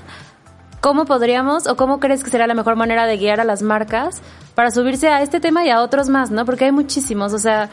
¿Cómo 0.80 1.04
podríamos 1.04 1.66
o 1.66 1.76
cómo 1.76 2.00
crees 2.00 2.25
que 2.25 2.30
será 2.30 2.46
la 2.46 2.54
mejor 2.54 2.75
manera 2.75 3.06
de 3.06 3.18
guiar 3.18 3.38
a 3.40 3.44
las 3.44 3.62
marcas 3.62 4.22
para 4.54 4.70
subirse 4.70 5.08
a 5.08 5.20
este 5.22 5.38
tema 5.38 5.64
y 5.64 5.70
a 5.70 5.82
otros 5.82 6.08
más, 6.08 6.30
¿no? 6.30 6.46
Porque 6.46 6.64
hay 6.64 6.72
muchísimos, 6.72 7.34
o 7.34 7.38
sea, 7.38 7.68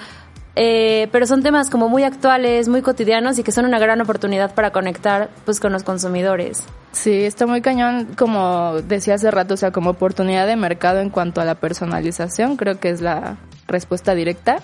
eh, 0.56 1.08
pero 1.12 1.26
son 1.26 1.44
temas 1.44 1.70
como 1.70 1.88
muy 1.88 2.04
actuales, 2.04 2.68
muy 2.68 2.82
cotidianos 2.82 3.38
y 3.38 3.44
que 3.44 3.52
son 3.52 3.66
una 3.66 3.78
gran 3.78 4.02
oportunidad 4.02 4.56
para 4.56 4.72
conectar 4.72 5.30
pues 5.46 5.60
con 5.60 5.72
los 5.72 5.84
consumidores. 5.84 6.64
Sí, 6.92 7.24
está 7.24 7.46
muy 7.46 7.62
cañón, 7.62 8.08
como 8.18 8.82
decía 8.82 9.14
hace 9.14 9.30
rato, 9.30 9.54
o 9.54 9.58
sea, 9.58 9.72
como 9.72 9.92
oportunidad 9.92 10.48
de 10.48 10.56
mercado 10.56 11.00
en 11.00 11.12
cuanto 11.12 11.42
a 11.42 11.46
la 11.46 11.56
personalización, 11.56 12.58
creo 12.58 12.80
que 12.80 12.90
es 12.90 13.02
la 13.02 13.38
respuesta 13.68 14.16
directa. 14.16 14.58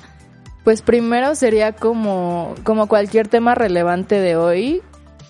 Pues 0.63 0.81
primero 0.81 1.35
sería 1.35 1.73
como, 1.73 2.55
como 2.63 2.88
cualquier 2.88 3.27
tema 3.27 3.53
relevante 3.53 4.19
de 4.19 4.35
hoy, 4.35 4.81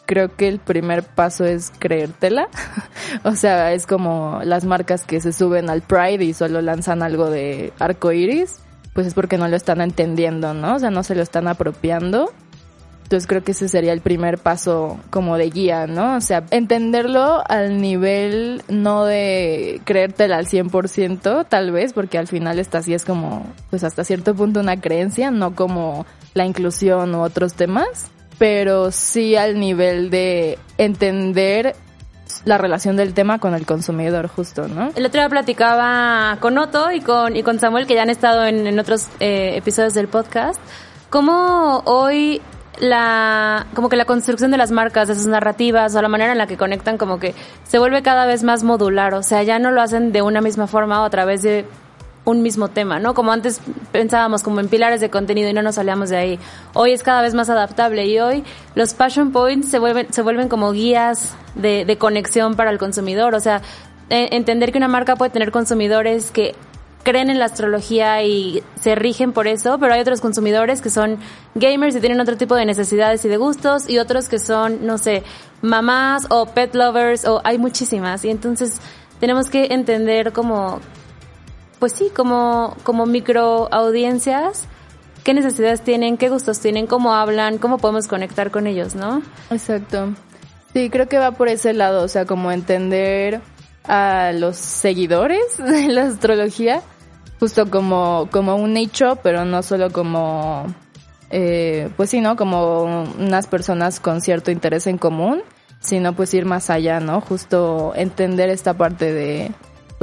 creo 0.05 0.35
que 0.35 0.47
el 0.47 0.59
primer 0.59 1.03
paso 1.03 1.45
es 1.45 1.71
creértela. 1.79 2.47
o 3.23 3.35
sea, 3.35 3.73
es 3.73 3.87
como 3.87 4.41
las 4.43 4.65
marcas 4.65 5.03
que 5.05 5.21
se 5.21 5.33
suben 5.33 5.69
al 5.69 5.81
Pride 5.81 6.23
y 6.23 6.33
solo 6.33 6.61
lanzan 6.61 7.03
algo 7.03 7.29
de 7.29 7.73
arco 7.79 8.11
iris, 8.11 8.59
pues 8.93 9.07
es 9.07 9.13
porque 9.13 9.37
no 9.37 9.47
lo 9.47 9.55
están 9.55 9.81
entendiendo, 9.81 10.53
¿no? 10.53 10.75
O 10.75 10.79
sea, 10.79 10.89
no 10.89 11.03
se 11.03 11.15
lo 11.15 11.21
están 11.21 11.47
apropiando. 11.47 12.31
Entonces 13.03 13.27
creo 13.27 13.43
que 13.43 13.51
ese 13.51 13.67
sería 13.67 13.93
el 13.93 14.01
primer 14.01 14.37
paso 14.39 14.97
como 15.09 15.37
de 15.37 15.49
guía, 15.49 15.87
¿no? 15.87 16.15
O 16.15 16.21
sea, 16.21 16.43
entenderlo 16.51 17.43
al 17.47 17.79
nivel 17.79 18.63
no 18.69 19.05
de 19.05 19.81
creértela 19.83 20.37
al 20.37 20.47
100%, 20.47 21.45
tal 21.47 21.71
vez, 21.71 21.93
porque 21.93 22.17
al 22.17 22.27
final 22.27 22.59
esta 22.59 22.81
sí 22.81 22.93
es 22.93 23.03
como, 23.03 23.45
pues 23.69 23.83
hasta 23.83 24.03
cierto 24.03 24.33
punto 24.33 24.61
una 24.61 24.79
creencia, 24.79 25.31
no 25.31 25.53
como 25.53 26.05
la 26.33 26.45
inclusión 26.45 27.13
u 27.13 27.21
otros 27.21 27.53
temas 27.53 28.09
pero 28.37 28.91
sí 28.91 29.35
al 29.35 29.59
nivel 29.59 30.09
de 30.09 30.57
entender 30.77 31.75
la 32.45 32.57
relación 32.57 32.95
del 32.97 33.13
tema 33.13 33.39
con 33.39 33.53
el 33.53 33.65
consumidor 33.65 34.27
justo, 34.27 34.67
¿no? 34.67 34.91
El 34.95 35.05
otro 35.05 35.21
día 35.21 35.29
platicaba 35.29 36.37
con 36.39 36.57
Otto 36.57 36.91
y 36.91 37.01
con, 37.01 37.35
y 37.35 37.43
con 37.43 37.59
Samuel, 37.59 37.87
que 37.87 37.95
ya 37.95 38.03
han 38.03 38.09
estado 38.09 38.45
en, 38.45 38.77
otros 38.79 39.07
eh, 39.19 39.53
episodios 39.55 39.93
del 39.93 40.07
podcast, 40.07 40.59
cómo 41.09 41.83
hoy 41.85 42.41
la 42.79 43.67
como 43.75 43.87
que 43.87 43.95
la 43.95 44.05
construcción 44.05 44.49
de 44.51 44.57
las 44.57 44.71
marcas, 44.71 45.07
de 45.07 45.15
sus 45.15 45.27
narrativas 45.27 45.95
o 45.95 46.01
la 46.01 46.07
manera 46.07 46.31
en 46.31 46.39
la 46.39 46.47
que 46.47 46.57
conectan 46.57 46.97
como 46.97 47.19
que 47.19 47.35
se 47.63 47.77
vuelve 47.77 48.01
cada 48.01 48.25
vez 48.25 48.43
más 48.43 48.63
modular, 48.63 49.13
o 49.13 49.23
sea, 49.23 49.43
ya 49.43 49.59
no 49.59 49.71
lo 49.71 49.81
hacen 49.81 50.11
de 50.11 50.21
una 50.21 50.41
misma 50.41 50.67
forma 50.67 51.01
o 51.01 51.05
a 51.05 51.09
través 51.09 51.43
de 51.43 51.65
un 52.25 52.41
mismo 52.41 52.69
tema, 52.69 52.99
¿no? 52.99 53.13
Como 53.13 53.31
antes 53.31 53.59
pensábamos 53.91 54.43
como 54.43 54.59
en 54.59 54.69
pilares 54.69 55.01
de 55.01 55.09
contenido 55.09 55.49
y 55.49 55.53
no 55.53 55.61
nos 55.61 55.75
salíamos 55.75 56.09
de 56.09 56.17
ahí. 56.17 56.39
Hoy 56.73 56.91
es 56.91 57.03
cada 57.03 57.21
vez 57.21 57.33
más 57.33 57.49
adaptable 57.49 58.05
y 58.05 58.19
hoy 58.19 58.43
los 58.75 58.93
passion 58.93 59.31
points 59.31 59.69
se 59.69 59.79
vuelven, 59.79 60.11
se 60.11 60.21
vuelven 60.21 60.47
como 60.47 60.71
guías 60.71 61.35
de, 61.55 61.85
de 61.85 61.97
conexión 61.97 62.55
para 62.55 62.71
el 62.71 62.77
consumidor. 62.77 63.35
O 63.35 63.39
sea, 63.39 63.61
e, 64.09 64.35
entender 64.35 64.71
que 64.71 64.77
una 64.77 64.87
marca 64.87 65.15
puede 65.15 65.31
tener 65.31 65.51
consumidores 65.51 66.31
que 66.31 66.55
creen 67.03 67.29
en 67.29 67.37
la 67.37 67.45
astrología 67.45 68.23
y 68.23 68.63
se 68.79 68.95
rigen 68.95 69.33
por 69.33 69.47
eso, 69.47 69.77
pero 69.77 69.93
hay 69.93 69.99
otros 69.99 70.21
consumidores 70.21 70.81
que 70.81 70.89
son 70.89 71.17
gamers 71.53 71.95
y 71.95 71.99
tienen 71.99 72.21
otro 72.21 72.37
tipo 72.37 72.55
de 72.55 72.65
necesidades 72.65 73.23
y 73.25 73.27
de 73.27 73.37
gustos 73.37 73.89
y 73.89 73.99
otros 73.99 74.29
que 74.29 74.39
son, 74.39 74.85
no 74.85 74.97
sé, 74.97 75.23
mamás 75.61 76.27
o 76.29 76.45
pet 76.45 76.73
lovers 76.73 77.25
o 77.25 77.41
hay 77.43 77.57
muchísimas 77.57 78.23
y 78.23 78.29
entonces 78.29 78.79
tenemos 79.19 79.49
que 79.49 79.67
entender 79.71 80.31
como 80.31 80.79
pues 81.83 81.91
sí, 81.91 82.09
como, 82.15 82.77
como 82.83 83.05
micro 83.05 83.67
audiencias, 83.73 84.69
qué 85.25 85.33
necesidades 85.33 85.81
tienen, 85.81 86.15
qué 86.15 86.29
gustos 86.29 86.61
tienen, 86.61 86.87
cómo 86.87 87.13
hablan, 87.13 87.57
cómo 87.57 87.77
podemos 87.77 88.07
conectar 88.07 88.51
con 88.51 88.67
ellos, 88.67 88.95
¿no? 88.95 89.21
Exacto. 89.51 90.13
Sí, 90.71 90.89
creo 90.89 91.09
que 91.09 91.17
va 91.17 91.31
por 91.31 91.49
ese 91.49 91.73
lado, 91.73 92.05
o 92.05 92.07
sea, 92.07 92.23
como 92.23 92.53
entender 92.53 93.41
a 93.83 94.31
los 94.31 94.55
seguidores 94.55 95.41
de 95.57 95.89
la 95.89 96.03
astrología, 96.03 96.81
justo 97.41 97.69
como, 97.69 98.29
como 98.31 98.55
un 98.55 98.71
nicho, 98.71 99.17
pero 99.21 99.43
no 99.43 99.61
solo 99.61 99.91
como, 99.91 100.73
eh, 101.31 101.89
pues 101.97 102.11
sí, 102.11 102.21
¿no? 102.21 102.37
Como 102.37 103.03
unas 103.19 103.47
personas 103.47 103.99
con 103.99 104.21
cierto 104.21 104.51
interés 104.51 104.87
en 104.87 104.97
común, 104.97 105.43
sino 105.81 106.13
pues 106.13 106.33
ir 106.33 106.45
más 106.45 106.69
allá, 106.69 107.01
¿no? 107.01 107.19
Justo 107.19 107.91
entender 107.93 108.49
esta 108.49 108.73
parte 108.73 109.11
de, 109.11 109.51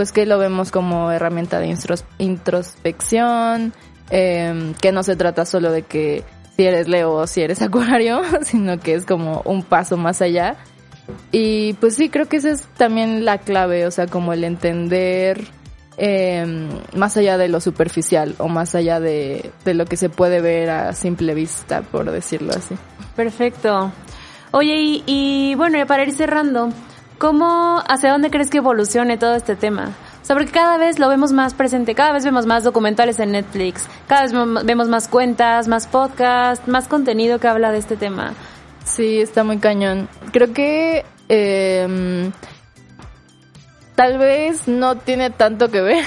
pues 0.00 0.12
que 0.12 0.24
lo 0.24 0.38
vemos 0.38 0.70
como 0.70 1.12
herramienta 1.12 1.60
de 1.60 1.76
introspección, 2.16 3.74
eh, 4.08 4.72
que 4.80 4.92
no 4.92 5.02
se 5.02 5.14
trata 5.14 5.44
solo 5.44 5.70
de 5.70 5.82
que 5.82 6.24
si 6.56 6.64
eres 6.64 6.88
Leo 6.88 7.12
o 7.12 7.26
si 7.26 7.42
eres 7.42 7.60
Acuario, 7.66 8.22
sino 8.40 8.80
que 8.80 8.94
es 8.94 9.04
como 9.04 9.42
un 9.44 9.62
paso 9.62 9.98
más 9.98 10.22
allá. 10.22 10.56
Y 11.32 11.74
pues 11.74 11.96
sí, 11.96 12.08
creo 12.08 12.30
que 12.30 12.38
esa 12.38 12.48
es 12.48 12.62
también 12.78 13.26
la 13.26 13.36
clave, 13.36 13.86
o 13.86 13.90
sea, 13.90 14.06
como 14.06 14.32
el 14.32 14.44
entender 14.44 15.44
eh, 15.98 16.46
más 16.96 17.18
allá 17.18 17.36
de 17.36 17.50
lo 17.50 17.60
superficial 17.60 18.36
o 18.38 18.48
más 18.48 18.74
allá 18.74 19.00
de, 19.00 19.52
de 19.66 19.74
lo 19.74 19.84
que 19.84 19.98
se 19.98 20.08
puede 20.08 20.40
ver 20.40 20.70
a 20.70 20.94
simple 20.94 21.34
vista, 21.34 21.82
por 21.82 22.10
decirlo 22.10 22.54
así. 22.56 22.74
Perfecto. 23.14 23.92
Oye, 24.52 24.80
y, 24.80 25.04
y 25.04 25.54
bueno, 25.56 25.86
para 25.86 26.04
ir 26.04 26.12
cerrando, 26.12 26.70
¿cómo, 27.20 27.84
hacia 27.86 28.12
dónde 28.12 28.30
crees 28.30 28.48
que 28.48 28.58
evolucione 28.58 29.18
todo 29.18 29.34
este 29.34 29.54
tema? 29.54 29.90
O 30.22 30.24
sea, 30.24 30.34
porque 30.34 30.50
cada 30.50 30.78
vez 30.78 30.98
lo 30.98 31.08
vemos 31.08 31.32
más 31.32 31.52
presente, 31.52 31.94
cada 31.94 32.12
vez 32.12 32.24
vemos 32.24 32.46
más 32.46 32.64
documentales 32.64 33.20
en 33.20 33.32
Netflix, 33.32 33.86
cada 34.08 34.22
vez 34.22 34.32
vemos 34.64 34.88
más 34.88 35.06
cuentas, 35.06 35.68
más 35.68 35.86
podcasts, 35.86 36.66
más 36.66 36.88
contenido 36.88 37.38
que 37.38 37.46
habla 37.46 37.72
de 37.72 37.78
este 37.78 37.96
tema. 37.96 38.32
Sí, 38.84 39.20
está 39.20 39.44
muy 39.44 39.58
cañón. 39.58 40.08
Creo 40.32 40.54
que 40.54 41.04
eh, 41.28 42.30
tal 43.94 44.16
vez 44.16 44.66
no 44.66 44.96
tiene 44.96 45.28
tanto 45.28 45.70
que 45.70 45.82
ver, 45.82 46.04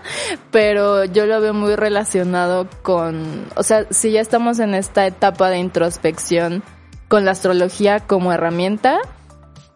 pero 0.50 1.04
yo 1.04 1.26
lo 1.26 1.40
veo 1.40 1.54
muy 1.54 1.76
relacionado 1.76 2.66
con, 2.82 3.46
o 3.54 3.62
sea, 3.62 3.86
si 3.90 4.10
ya 4.10 4.20
estamos 4.20 4.58
en 4.58 4.74
esta 4.74 5.06
etapa 5.06 5.50
de 5.50 5.58
introspección 5.58 6.64
con 7.06 7.24
la 7.24 7.30
astrología 7.30 8.00
como 8.00 8.32
herramienta, 8.32 8.98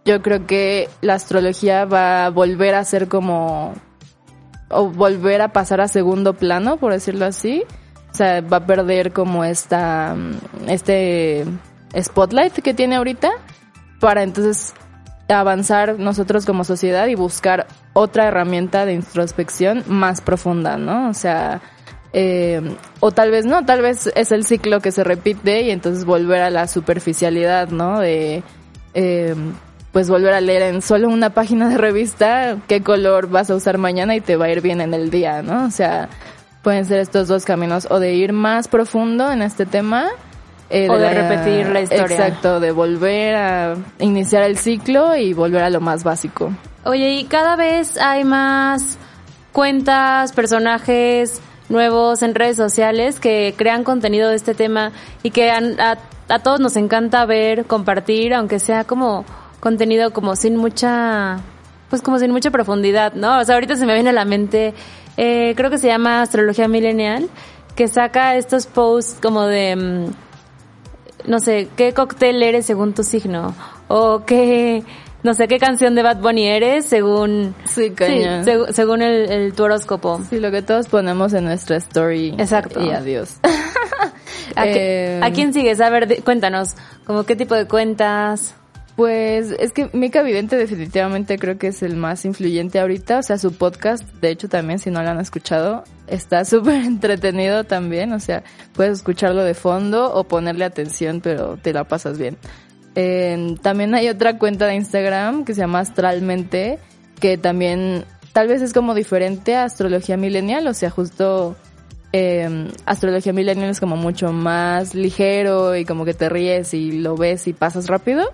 yo 0.04 0.22
creo 0.22 0.46
que 0.46 0.88
la 1.00 1.14
astrología 1.14 1.84
va 1.84 2.26
a 2.26 2.30
volver 2.30 2.74
a 2.74 2.84
ser 2.84 3.08
como 3.08 3.74
o 4.68 4.88
volver 4.88 5.42
a 5.42 5.52
pasar 5.52 5.80
a 5.80 5.88
segundo 5.88 6.34
plano, 6.34 6.78
por 6.78 6.92
decirlo 6.92 7.26
así. 7.26 7.62
O 8.10 8.14
sea, 8.14 8.40
va 8.40 8.58
a 8.58 8.66
perder 8.66 9.12
como 9.12 9.44
esta 9.44 10.16
este 10.66 11.44
spotlight 11.98 12.54
que 12.54 12.74
tiene 12.74 12.96
ahorita 12.96 13.30
para 14.00 14.22
entonces 14.22 14.74
avanzar 15.28 15.98
nosotros 15.98 16.44
como 16.44 16.64
sociedad 16.64 17.06
y 17.06 17.14
buscar 17.14 17.66
otra 17.92 18.26
herramienta 18.26 18.84
de 18.84 18.94
introspección 18.94 19.84
más 19.86 20.20
profunda, 20.20 20.76
¿no? 20.76 21.08
O 21.08 21.14
sea, 21.14 21.62
eh, 22.12 22.60
o 23.00 23.12
tal 23.12 23.30
vez 23.30 23.46
no, 23.46 23.64
tal 23.64 23.80
vez 23.80 24.10
es 24.14 24.32
el 24.32 24.44
ciclo 24.44 24.80
que 24.80 24.92
se 24.92 25.04
repite 25.04 25.62
y 25.62 25.70
entonces 25.70 26.04
volver 26.04 26.42
a 26.42 26.50
la 26.50 26.66
superficialidad, 26.66 27.68
¿no? 27.68 28.00
De 28.00 28.42
eh, 28.94 29.34
pues 29.92 30.08
volver 30.08 30.32
a 30.32 30.40
leer 30.40 30.62
en 30.62 30.82
solo 30.82 31.08
una 31.08 31.30
página 31.30 31.68
de 31.68 31.76
revista 31.76 32.56
qué 32.66 32.82
color 32.82 33.28
vas 33.28 33.50
a 33.50 33.54
usar 33.54 33.78
mañana 33.78 34.16
y 34.16 34.20
te 34.20 34.36
va 34.36 34.46
a 34.46 34.50
ir 34.50 34.62
bien 34.62 34.80
en 34.80 34.94
el 34.94 35.10
día, 35.10 35.42
¿no? 35.42 35.66
O 35.66 35.70
sea, 35.70 36.08
pueden 36.62 36.86
ser 36.86 37.00
estos 37.00 37.28
dos 37.28 37.44
caminos 37.44 37.86
o 37.90 38.00
de 38.00 38.14
ir 38.14 38.32
más 38.32 38.68
profundo 38.68 39.30
en 39.30 39.42
este 39.42 39.66
tema 39.66 40.08
eh, 40.70 40.88
o 40.88 40.96
de, 40.96 41.10
repetir 41.10 41.68
la 41.68 41.82
historia. 41.82 42.04
Exacto, 42.04 42.58
de 42.58 42.72
volver 42.72 43.36
a 43.36 43.76
iniciar 43.98 44.44
el 44.44 44.56
ciclo 44.56 45.14
y 45.14 45.34
volver 45.34 45.62
a 45.62 45.68
lo 45.70 45.82
más 45.82 46.04
básico. 46.04 46.50
Oye, 46.84 47.10
y 47.10 47.24
cada 47.24 47.56
vez 47.56 47.98
hay 47.98 48.24
más 48.24 48.96
cuentas, 49.52 50.32
personajes 50.32 51.42
nuevos 51.68 52.22
en 52.22 52.34
redes 52.34 52.56
sociales 52.56 53.20
que 53.20 53.54
crean 53.58 53.84
contenido 53.84 54.30
de 54.30 54.36
este 54.36 54.54
tema 54.54 54.92
y 55.22 55.30
que 55.30 55.50
a, 55.50 55.98
a 56.28 56.38
todos 56.38 56.60
nos 56.60 56.76
encanta 56.76 57.26
ver, 57.26 57.66
compartir, 57.66 58.32
aunque 58.32 58.58
sea 58.58 58.84
como 58.84 59.26
contenido 59.62 60.12
como 60.12 60.34
sin 60.34 60.56
mucha, 60.56 61.38
pues 61.88 62.02
como 62.02 62.18
sin 62.18 62.32
mucha 62.32 62.50
profundidad, 62.50 63.12
¿no? 63.14 63.38
O 63.38 63.44
sea, 63.44 63.54
ahorita 63.54 63.76
se 63.76 63.86
me 63.86 63.94
viene 63.94 64.10
a 64.10 64.12
la 64.12 64.24
mente, 64.24 64.74
eh, 65.16 65.54
creo 65.56 65.70
que 65.70 65.78
se 65.78 65.86
llama 65.86 66.20
Astrología 66.20 66.66
Millennial, 66.66 67.30
que 67.76 67.86
saca 67.86 68.34
estos 68.34 68.66
posts 68.66 69.18
como 69.22 69.46
de... 69.46 69.76
Mm, 69.76 71.30
no 71.30 71.38
sé, 71.38 71.68
qué 71.76 71.94
cóctel 71.94 72.42
eres 72.42 72.66
según 72.66 72.92
tu 72.92 73.04
signo, 73.04 73.54
o 73.86 74.24
qué, 74.26 74.82
no 75.22 75.32
sé, 75.34 75.46
qué 75.46 75.60
canción 75.60 75.94
de 75.94 76.02
Bad 76.02 76.16
Bunny 76.16 76.48
eres 76.48 76.84
según, 76.84 77.54
sí, 77.64 77.94
según 78.72 79.02
el, 79.02 79.30
el, 79.30 79.52
tu 79.52 79.62
horóscopo. 79.62 80.20
Sí, 80.28 80.40
lo 80.40 80.50
que 80.50 80.62
todos 80.62 80.88
ponemos 80.88 81.32
en 81.34 81.44
nuestra 81.44 81.76
story. 81.76 82.34
Exacto. 82.36 82.84
Y 82.84 82.90
adiós. 82.90 83.36
¿A, 84.56 84.66
eh, 84.66 85.20
¿A, 85.22 85.30
quién 85.30 85.52
sigues? 85.52 85.80
A 85.80 85.88
ver, 85.88 86.20
cuéntanos, 86.24 86.74
como 87.06 87.22
qué 87.22 87.36
tipo 87.36 87.54
de 87.54 87.68
cuentas. 87.68 88.56
Pues 88.96 89.52
es 89.58 89.72
que 89.72 89.88
Mica 89.94 90.22
Vidente 90.22 90.56
definitivamente 90.56 91.38
creo 91.38 91.56
que 91.56 91.68
es 91.68 91.82
el 91.82 91.96
más 91.96 92.26
influyente 92.26 92.78
ahorita, 92.78 93.20
o 93.20 93.22
sea, 93.22 93.38
su 93.38 93.54
podcast, 93.54 94.04
de 94.20 94.30
hecho 94.30 94.48
también 94.48 94.78
si 94.78 94.90
no 94.90 95.02
lo 95.02 95.08
han 95.08 95.20
escuchado, 95.20 95.84
está 96.06 96.44
súper 96.44 96.84
entretenido 96.84 97.64
también, 97.64 98.12
o 98.12 98.20
sea, 98.20 98.42
puedes 98.74 98.98
escucharlo 98.98 99.44
de 99.44 99.54
fondo 99.54 100.12
o 100.14 100.24
ponerle 100.24 100.66
atención, 100.66 101.20
pero 101.22 101.56
te 101.56 101.72
la 101.72 101.84
pasas 101.84 102.18
bien. 102.18 102.36
También 103.62 103.94
hay 103.94 104.10
otra 104.10 104.38
cuenta 104.38 104.66
de 104.66 104.74
Instagram 104.74 105.46
que 105.46 105.54
se 105.54 105.62
llama 105.62 105.80
Astralmente, 105.80 106.78
que 107.18 107.38
también 107.38 108.04
tal 108.34 108.48
vez 108.48 108.60
es 108.60 108.74
como 108.74 108.92
diferente 108.92 109.56
a 109.56 109.64
Astrología 109.64 110.18
Milenial, 110.18 110.66
o 110.66 110.74
sea, 110.74 110.90
justo 110.90 111.56
eh, 112.12 112.68
Astrología 112.84 113.32
Millennial 113.32 113.70
es 113.70 113.80
como 113.80 113.96
mucho 113.96 114.32
más 114.32 114.94
ligero 114.94 115.74
y 115.74 115.86
como 115.86 116.04
que 116.04 116.12
te 116.12 116.28
ríes 116.28 116.74
y 116.74 116.92
lo 116.92 117.16
ves 117.16 117.46
y 117.48 117.54
pasas 117.54 117.86
rápido 117.86 118.28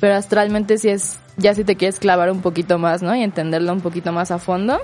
pero 0.00 0.14
astralmente 0.14 0.78
si 0.78 0.88
es, 0.88 1.18
ya 1.36 1.54
si 1.54 1.64
te 1.64 1.76
quieres 1.76 1.98
clavar 1.98 2.30
un 2.30 2.40
poquito 2.40 2.78
más, 2.78 3.02
¿no? 3.02 3.14
Y 3.14 3.22
entenderlo 3.22 3.72
un 3.72 3.80
poquito 3.80 4.12
más 4.12 4.30
a 4.30 4.38
fondo. 4.38 4.80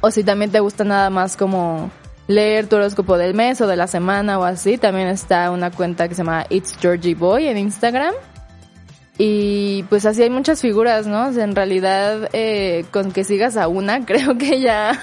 O 0.00 0.10
si 0.10 0.24
también 0.24 0.50
te 0.50 0.60
gusta 0.60 0.84
nada 0.84 1.10
más 1.10 1.36
como 1.36 1.90
leer 2.26 2.66
tu 2.66 2.76
horóscopo 2.76 3.18
del 3.18 3.34
mes 3.34 3.60
o 3.60 3.66
de 3.66 3.76
la 3.76 3.86
semana 3.86 4.38
o 4.38 4.44
así, 4.44 4.78
también 4.78 5.08
está 5.08 5.50
una 5.50 5.70
cuenta 5.70 6.08
que 6.08 6.14
se 6.14 6.22
llama 6.22 6.46
It's 6.50 6.76
Georgie 6.80 7.14
Boy 7.14 7.46
en 7.46 7.58
Instagram. 7.58 8.14
Y 9.18 9.84
pues 9.84 10.06
así 10.06 10.22
hay 10.22 10.30
muchas 10.30 10.60
figuras, 10.60 11.06
¿no? 11.06 11.28
En 11.28 11.54
realidad, 11.54 12.30
eh, 12.32 12.84
con 12.90 13.12
que 13.12 13.24
sigas 13.24 13.56
a 13.56 13.68
una, 13.68 14.04
creo 14.06 14.38
que 14.38 14.60
ya 14.60 14.98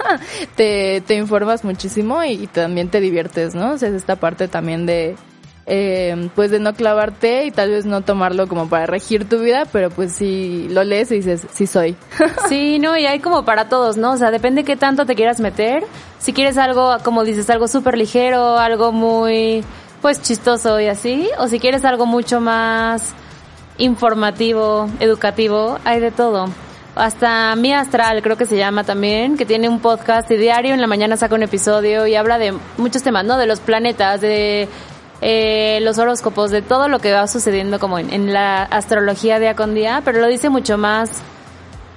te, 0.55 1.01
te 1.05 1.15
informas 1.15 1.63
muchísimo 1.63 2.23
y, 2.23 2.31
y, 2.31 2.47
también 2.47 2.89
te 2.89 2.99
diviertes, 2.99 3.53
¿no? 3.53 3.73
O 3.73 3.77
sea, 3.77 3.89
es 3.89 3.95
esta 3.95 4.15
parte 4.15 4.47
también 4.47 4.85
de, 4.85 5.15
eh, 5.71 6.29
pues 6.33 6.49
de 6.49 6.59
no 6.59 6.73
clavarte 6.73 7.45
y 7.45 7.51
tal 7.51 7.69
vez 7.69 7.85
no 7.85 8.01
tomarlo 8.01 8.47
como 8.47 8.67
para 8.67 8.87
regir 8.87 9.29
tu 9.29 9.37
vida, 9.39 9.65
pero 9.71 9.91
pues 9.91 10.13
si 10.13 10.67
lo 10.69 10.83
lees 10.83 11.11
y 11.11 11.17
dices, 11.17 11.45
sí 11.53 11.67
soy. 11.67 11.95
Sí, 12.49 12.79
no, 12.79 12.97
y 12.97 13.05
hay 13.05 13.19
como 13.19 13.45
para 13.45 13.69
todos, 13.69 13.95
¿no? 13.95 14.13
O 14.13 14.17
sea, 14.17 14.31
depende 14.31 14.63
qué 14.63 14.75
tanto 14.75 15.05
te 15.05 15.13
quieras 15.13 15.39
meter. 15.39 15.83
Si 16.17 16.33
quieres 16.33 16.57
algo, 16.57 16.97
como 17.03 17.23
dices, 17.23 17.47
algo 17.51 17.67
súper 17.67 17.97
ligero, 17.97 18.57
algo 18.57 18.91
muy, 18.91 19.63
pues 20.01 20.21
chistoso 20.21 20.79
y 20.79 20.87
así, 20.87 21.29
o 21.37 21.47
si 21.47 21.59
quieres 21.59 21.85
algo 21.85 22.07
mucho 22.07 22.41
más 22.41 23.13
informativo, 23.77 24.89
educativo, 24.99 25.77
hay 25.85 25.99
de 25.99 26.09
todo. 26.09 26.47
Hasta 26.95 27.55
Mi 27.55 27.73
Astral, 27.73 28.23
creo 28.23 28.35
que 28.35 28.47
se 28.47 28.57
llama 28.57 28.83
también, 28.83 29.37
que 29.37 29.45
tiene 29.45 29.69
un 29.69 29.79
podcast 29.79 30.29
y 30.31 30.37
diario 30.37 30.73
en 30.73 30.81
la 30.81 30.87
mañana 30.87 31.15
saca 31.15 31.35
un 31.35 31.43
episodio 31.43 32.07
y 32.07 32.15
habla 32.15 32.39
de 32.39 32.55
muchos 32.77 33.03
temas, 33.03 33.23
¿no? 33.23 33.37
De 33.37 33.45
los 33.45 33.59
planetas, 33.59 34.19
de 34.19 34.67
eh, 35.21 35.79
los 35.81 35.97
horóscopos, 35.97 36.51
de 36.51 36.61
todo 36.61 36.87
lo 36.87 36.99
que 36.99 37.11
va 37.11 37.27
sucediendo 37.27 37.79
como 37.79 37.99
en, 37.99 38.33
la 38.33 38.63
astrología 38.63 39.39
día 39.39 39.55
con 39.55 39.73
día, 39.73 40.01
pero 40.05 40.19
lo 40.19 40.27
dice 40.27 40.49
mucho 40.49 40.77
más, 40.77 41.09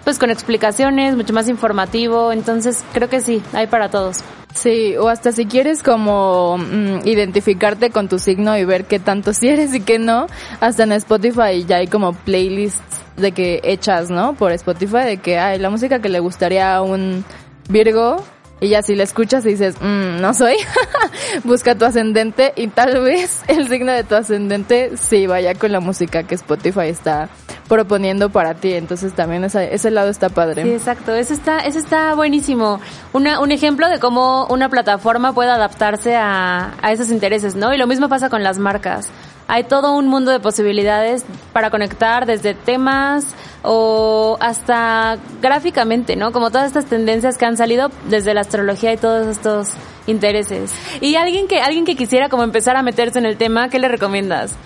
pues 0.04 0.18
con 0.18 0.30
explicaciones, 0.30 1.16
mucho 1.16 1.32
más 1.32 1.48
informativo, 1.48 2.32
entonces 2.32 2.82
creo 2.92 3.08
que 3.08 3.20
sí, 3.20 3.42
hay 3.52 3.66
para 3.66 3.90
todos. 3.90 4.18
Sí, 4.54 4.96
o 4.96 5.08
hasta 5.08 5.32
si 5.32 5.46
quieres 5.46 5.82
como 5.82 6.58
mm, 6.58 7.06
identificarte 7.06 7.90
con 7.90 8.08
tu 8.08 8.18
signo 8.18 8.56
y 8.58 8.64
ver 8.64 8.84
qué 8.84 8.98
tanto 8.98 9.32
si 9.32 9.48
eres 9.48 9.74
y 9.74 9.80
qué 9.80 9.98
no, 9.98 10.26
hasta 10.60 10.82
en 10.82 10.92
Spotify 10.92 11.64
ya 11.66 11.76
hay 11.76 11.86
como 11.86 12.12
playlists 12.12 13.00
de 13.16 13.32
que 13.32 13.60
hechas, 13.64 14.10
¿no? 14.10 14.34
Por 14.34 14.52
Spotify 14.52 15.04
de 15.04 15.16
que 15.18 15.38
hay 15.38 15.58
la 15.58 15.70
música 15.70 16.00
que 16.00 16.08
le 16.08 16.20
gustaría 16.20 16.74
a 16.74 16.82
un 16.82 17.24
Virgo 17.68 18.22
y 18.62 18.68
ya 18.68 18.80
si 18.80 18.94
la 18.94 19.02
escuchas 19.02 19.44
y 19.44 19.48
dices, 19.48 19.74
mm, 19.80 20.20
no 20.20 20.32
soy, 20.34 20.54
busca 21.44 21.74
tu 21.74 21.84
ascendente 21.84 22.52
y 22.54 22.68
tal 22.68 23.02
vez 23.02 23.42
el 23.48 23.68
signo 23.68 23.90
de 23.90 24.04
tu 24.04 24.14
ascendente 24.14 24.96
sí 24.96 25.26
vaya 25.26 25.54
con 25.56 25.72
la 25.72 25.80
música 25.80 26.22
que 26.22 26.36
Spotify 26.36 26.86
está 26.86 27.28
proponiendo 27.68 28.30
para 28.30 28.54
ti. 28.54 28.74
Entonces 28.74 29.14
también 29.14 29.42
ese, 29.42 29.74
ese 29.74 29.90
lado 29.90 30.10
está 30.10 30.28
padre. 30.28 30.62
Sí, 30.62 30.70
exacto. 30.70 31.12
Eso 31.12 31.34
está, 31.34 31.58
eso 31.58 31.80
está 31.80 32.14
buenísimo. 32.14 32.80
Una, 33.12 33.40
un 33.40 33.50
ejemplo 33.50 33.88
de 33.88 33.98
cómo 33.98 34.46
una 34.46 34.68
plataforma 34.68 35.32
puede 35.32 35.50
adaptarse 35.50 36.14
a, 36.14 36.74
a 36.80 36.92
esos 36.92 37.10
intereses, 37.10 37.56
¿no? 37.56 37.74
Y 37.74 37.78
lo 37.78 37.88
mismo 37.88 38.08
pasa 38.08 38.30
con 38.30 38.44
las 38.44 38.60
marcas 38.60 39.10
hay 39.52 39.64
todo 39.64 39.94
un 39.94 40.08
mundo 40.08 40.30
de 40.30 40.40
posibilidades 40.40 41.26
para 41.52 41.68
conectar 41.68 42.24
desde 42.24 42.54
temas 42.54 43.26
o 43.62 44.38
hasta 44.40 45.18
gráficamente, 45.42 46.16
¿no? 46.16 46.32
Como 46.32 46.50
todas 46.50 46.68
estas 46.68 46.86
tendencias 46.86 47.36
que 47.36 47.44
han 47.44 47.58
salido 47.58 47.90
desde 48.08 48.32
la 48.32 48.40
astrología 48.40 48.94
y 48.94 48.96
todos 48.96 49.26
estos 49.26 49.68
intereses. 50.06 50.72
Y 51.02 51.16
alguien 51.16 51.48
que 51.48 51.60
alguien 51.60 51.84
que 51.84 51.96
quisiera 51.96 52.30
como 52.30 52.44
empezar 52.44 52.78
a 52.78 52.82
meterse 52.82 53.18
en 53.18 53.26
el 53.26 53.36
tema, 53.36 53.68
¿qué 53.68 53.78
le 53.78 53.88
recomiendas? 53.88 54.56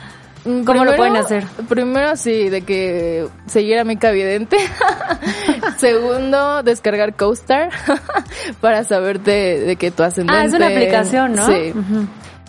Mm, 0.45 0.63
¿Cómo 0.63 0.85
lo 0.85 0.95
pueden 0.95 1.17
hacer? 1.17 1.45
Primero 1.69 2.15
sí, 2.15 2.49
de 2.49 2.63
que 2.63 3.27
seguir 3.47 3.81
a 3.81 3.85
Mica 3.85 4.13
Vidente. 4.13 4.57
Segundo, 5.79 6.63
descargar 6.63 7.17
CoStar 7.17 7.71
para 8.61 8.85
saberte 8.85 9.59
de 9.59 9.75
que 9.75 9.91
tu 9.91 10.05
ascendente... 10.05 10.41
Ah, 10.41 10.45
es 10.45 10.53
una 10.53 10.69
aplicación, 10.69 11.35
¿no? 11.35 11.45
Sí. 11.45 11.73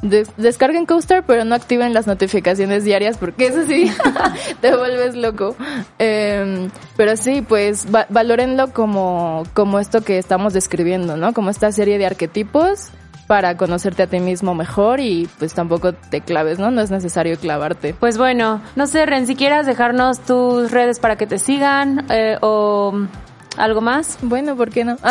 Des- 0.04 0.30
descarguen 0.38 0.86
CoStar, 0.86 1.24
pero 1.26 1.44
no 1.44 1.56
activen 1.56 1.94
las 1.94 2.06
notificaciones 2.06 2.84
diarias 2.84 3.18
porque 3.18 3.48
eso 3.48 3.66
sí, 3.66 3.92
te 4.62 4.76
vuelves 4.76 5.16
loco. 5.16 5.56
Eh, 5.98 6.70
pero 6.96 7.18
sí, 7.18 7.42
pues 7.42 7.88
va- 7.94 8.06
valórenlo 8.10 8.72
como, 8.74 9.44
como 9.54 9.80
esto 9.80 10.02
que 10.02 10.18
estamos 10.20 10.54
describiendo, 10.54 11.18
¿no? 11.18 11.34
Como 11.34 11.50
esta 11.50 11.72
serie 11.72 11.98
de 11.98 12.06
arquetipos 12.06 12.90
para 13.26 13.58
conocerte 13.58 14.04
a 14.04 14.08
ti 14.08 14.20
mismo 14.20 14.56
mejor 14.56 15.00
y 15.02 15.28
pues 15.40 15.54
tampoco 15.54 15.92
te 15.94 16.22
claves, 16.22 16.60
¿no? 16.60 16.72
No 16.72 16.82
es 16.82 16.92
necesario 16.92 17.38
clavarte. 17.38 17.94
Pues 18.00 18.18
bueno, 18.18 18.62
no 18.78 18.88
sé, 18.88 19.06
Ren, 19.06 19.28
si 19.28 19.36
quieras 19.36 19.66
dejarnos 19.66 20.20
tus 20.22 20.72
redes 20.72 21.00
para 21.00 21.18
que 21.18 21.28
te 21.28 21.38
sigan 21.40 22.06
eh, 22.10 22.38
o 22.42 22.94
algo 23.58 23.82
más. 23.82 24.18
Bueno, 24.22 24.56
¿por 24.56 24.70
qué 24.70 24.86
no? 24.86 24.98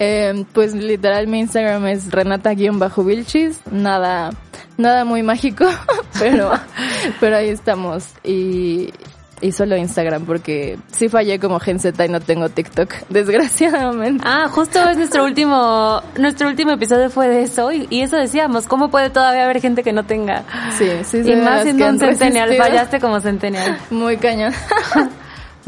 Eh, 0.00 0.44
pues 0.52 0.74
literal 0.74 1.26
mi 1.26 1.40
Instagram 1.40 1.86
es 1.86 2.10
renata-vilchis, 2.10 3.60
nada, 3.70 4.30
nada 4.76 5.04
muy 5.04 5.22
mágico, 5.22 5.64
pero, 6.18 6.52
pero 7.20 7.36
ahí 7.36 7.48
estamos 7.48 8.04
y, 8.22 8.92
y 9.40 9.52
solo 9.52 9.76
Instagram 9.76 10.24
porque 10.24 10.78
sí 10.92 11.08
fallé 11.08 11.40
como 11.40 11.58
Gen 11.58 11.80
Z 11.80 12.04
y 12.04 12.08
no 12.08 12.20
tengo 12.20 12.48
TikTok, 12.48 12.92
desgraciadamente. 13.08 14.24
Ah, 14.26 14.48
justo 14.48 14.78
es 14.88 14.96
nuestro 14.96 15.24
último, 15.24 16.00
nuestro 16.16 16.48
último 16.48 16.72
episodio 16.72 17.10
fue 17.10 17.28
de 17.28 17.42
eso 17.42 17.72
y, 17.72 17.86
y 17.90 18.02
eso 18.02 18.16
decíamos, 18.16 18.66
¿cómo 18.66 18.90
puede 18.90 19.10
todavía 19.10 19.44
haber 19.44 19.60
gente 19.60 19.82
que 19.82 19.92
no 19.92 20.04
tenga? 20.04 20.44
Sí, 20.76 20.88
sí, 21.04 21.18
y 21.18 21.22
soy 21.22 21.34
de 21.34 21.36
más 21.36 21.62
siendo 21.62 21.84
que 21.84 21.90
un 21.90 21.98
centennial, 21.98 22.54
fallaste 22.56 23.00
como 23.00 23.20
centennial. 23.20 23.78
Muy 23.90 24.16
cañón. 24.16 24.52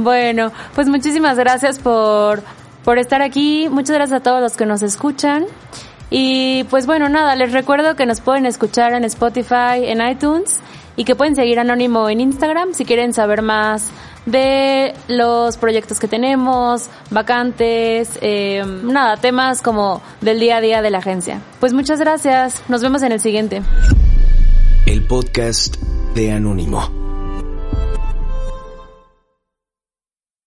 Bueno, 0.00 0.50
pues 0.74 0.88
muchísimas 0.88 1.36
gracias 1.36 1.78
por, 1.78 2.42
por 2.84 2.98
estar 2.98 3.20
aquí. 3.20 3.68
Muchas 3.70 3.96
gracias 3.96 4.20
a 4.20 4.22
todos 4.22 4.40
los 4.40 4.56
que 4.56 4.64
nos 4.66 4.82
escuchan. 4.82 5.44
Y 6.10 6.64
pues 6.64 6.86
bueno, 6.86 7.08
nada, 7.08 7.36
les 7.36 7.52
recuerdo 7.52 7.94
que 7.96 8.06
nos 8.06 8.20
pueden 8.20 8.46
escuchar 8.46 8.94
en 8.94 9.04
Spotify, 9.04 9.84
en 9.84 10.00
iTunes 10.06 10.58
y 10.96 11.04
que 11.04 11.14
pueden 11.14 11.36
seguir 11.36 11.60
Anónimo 11.60 12.08
en 12.08 12.20
Instagram 12.20 12.74
si 12.74 12.84
quieren 12.84 13.12
saber 13.12 13.42
más 13.42 13.90
de 14.26 14.94
los 15.08 15.56
proyectos 15.56 16.00
que 16.00 16.08
tenemos, 16.08 16.88
vacantes, 17.10 18.18
eh, 18.22 18.64
nada, 18.82 19.16
temas 19.16 19.62
como 19.62 20.02
del 20.20 20.40
día 20.40 20.56
a 20.56 20.60
día 20.60 20.82
de 20.82 20.90
la 20.90 20.98
agencia. 20.98 21.40
Pues 21.60 21.72
muchas 21.72 22.00
gracias, 22.00 22.62
nos 22.68 22.82
vemos 22.82 23.02
en 23.02 23.12
el 23.12 23.20
siguiente. 23.20 23.62
El 24.86 25.06
podcast 25.06 25.76
de 26.14 26.32
Anónimo. 26.32 27.09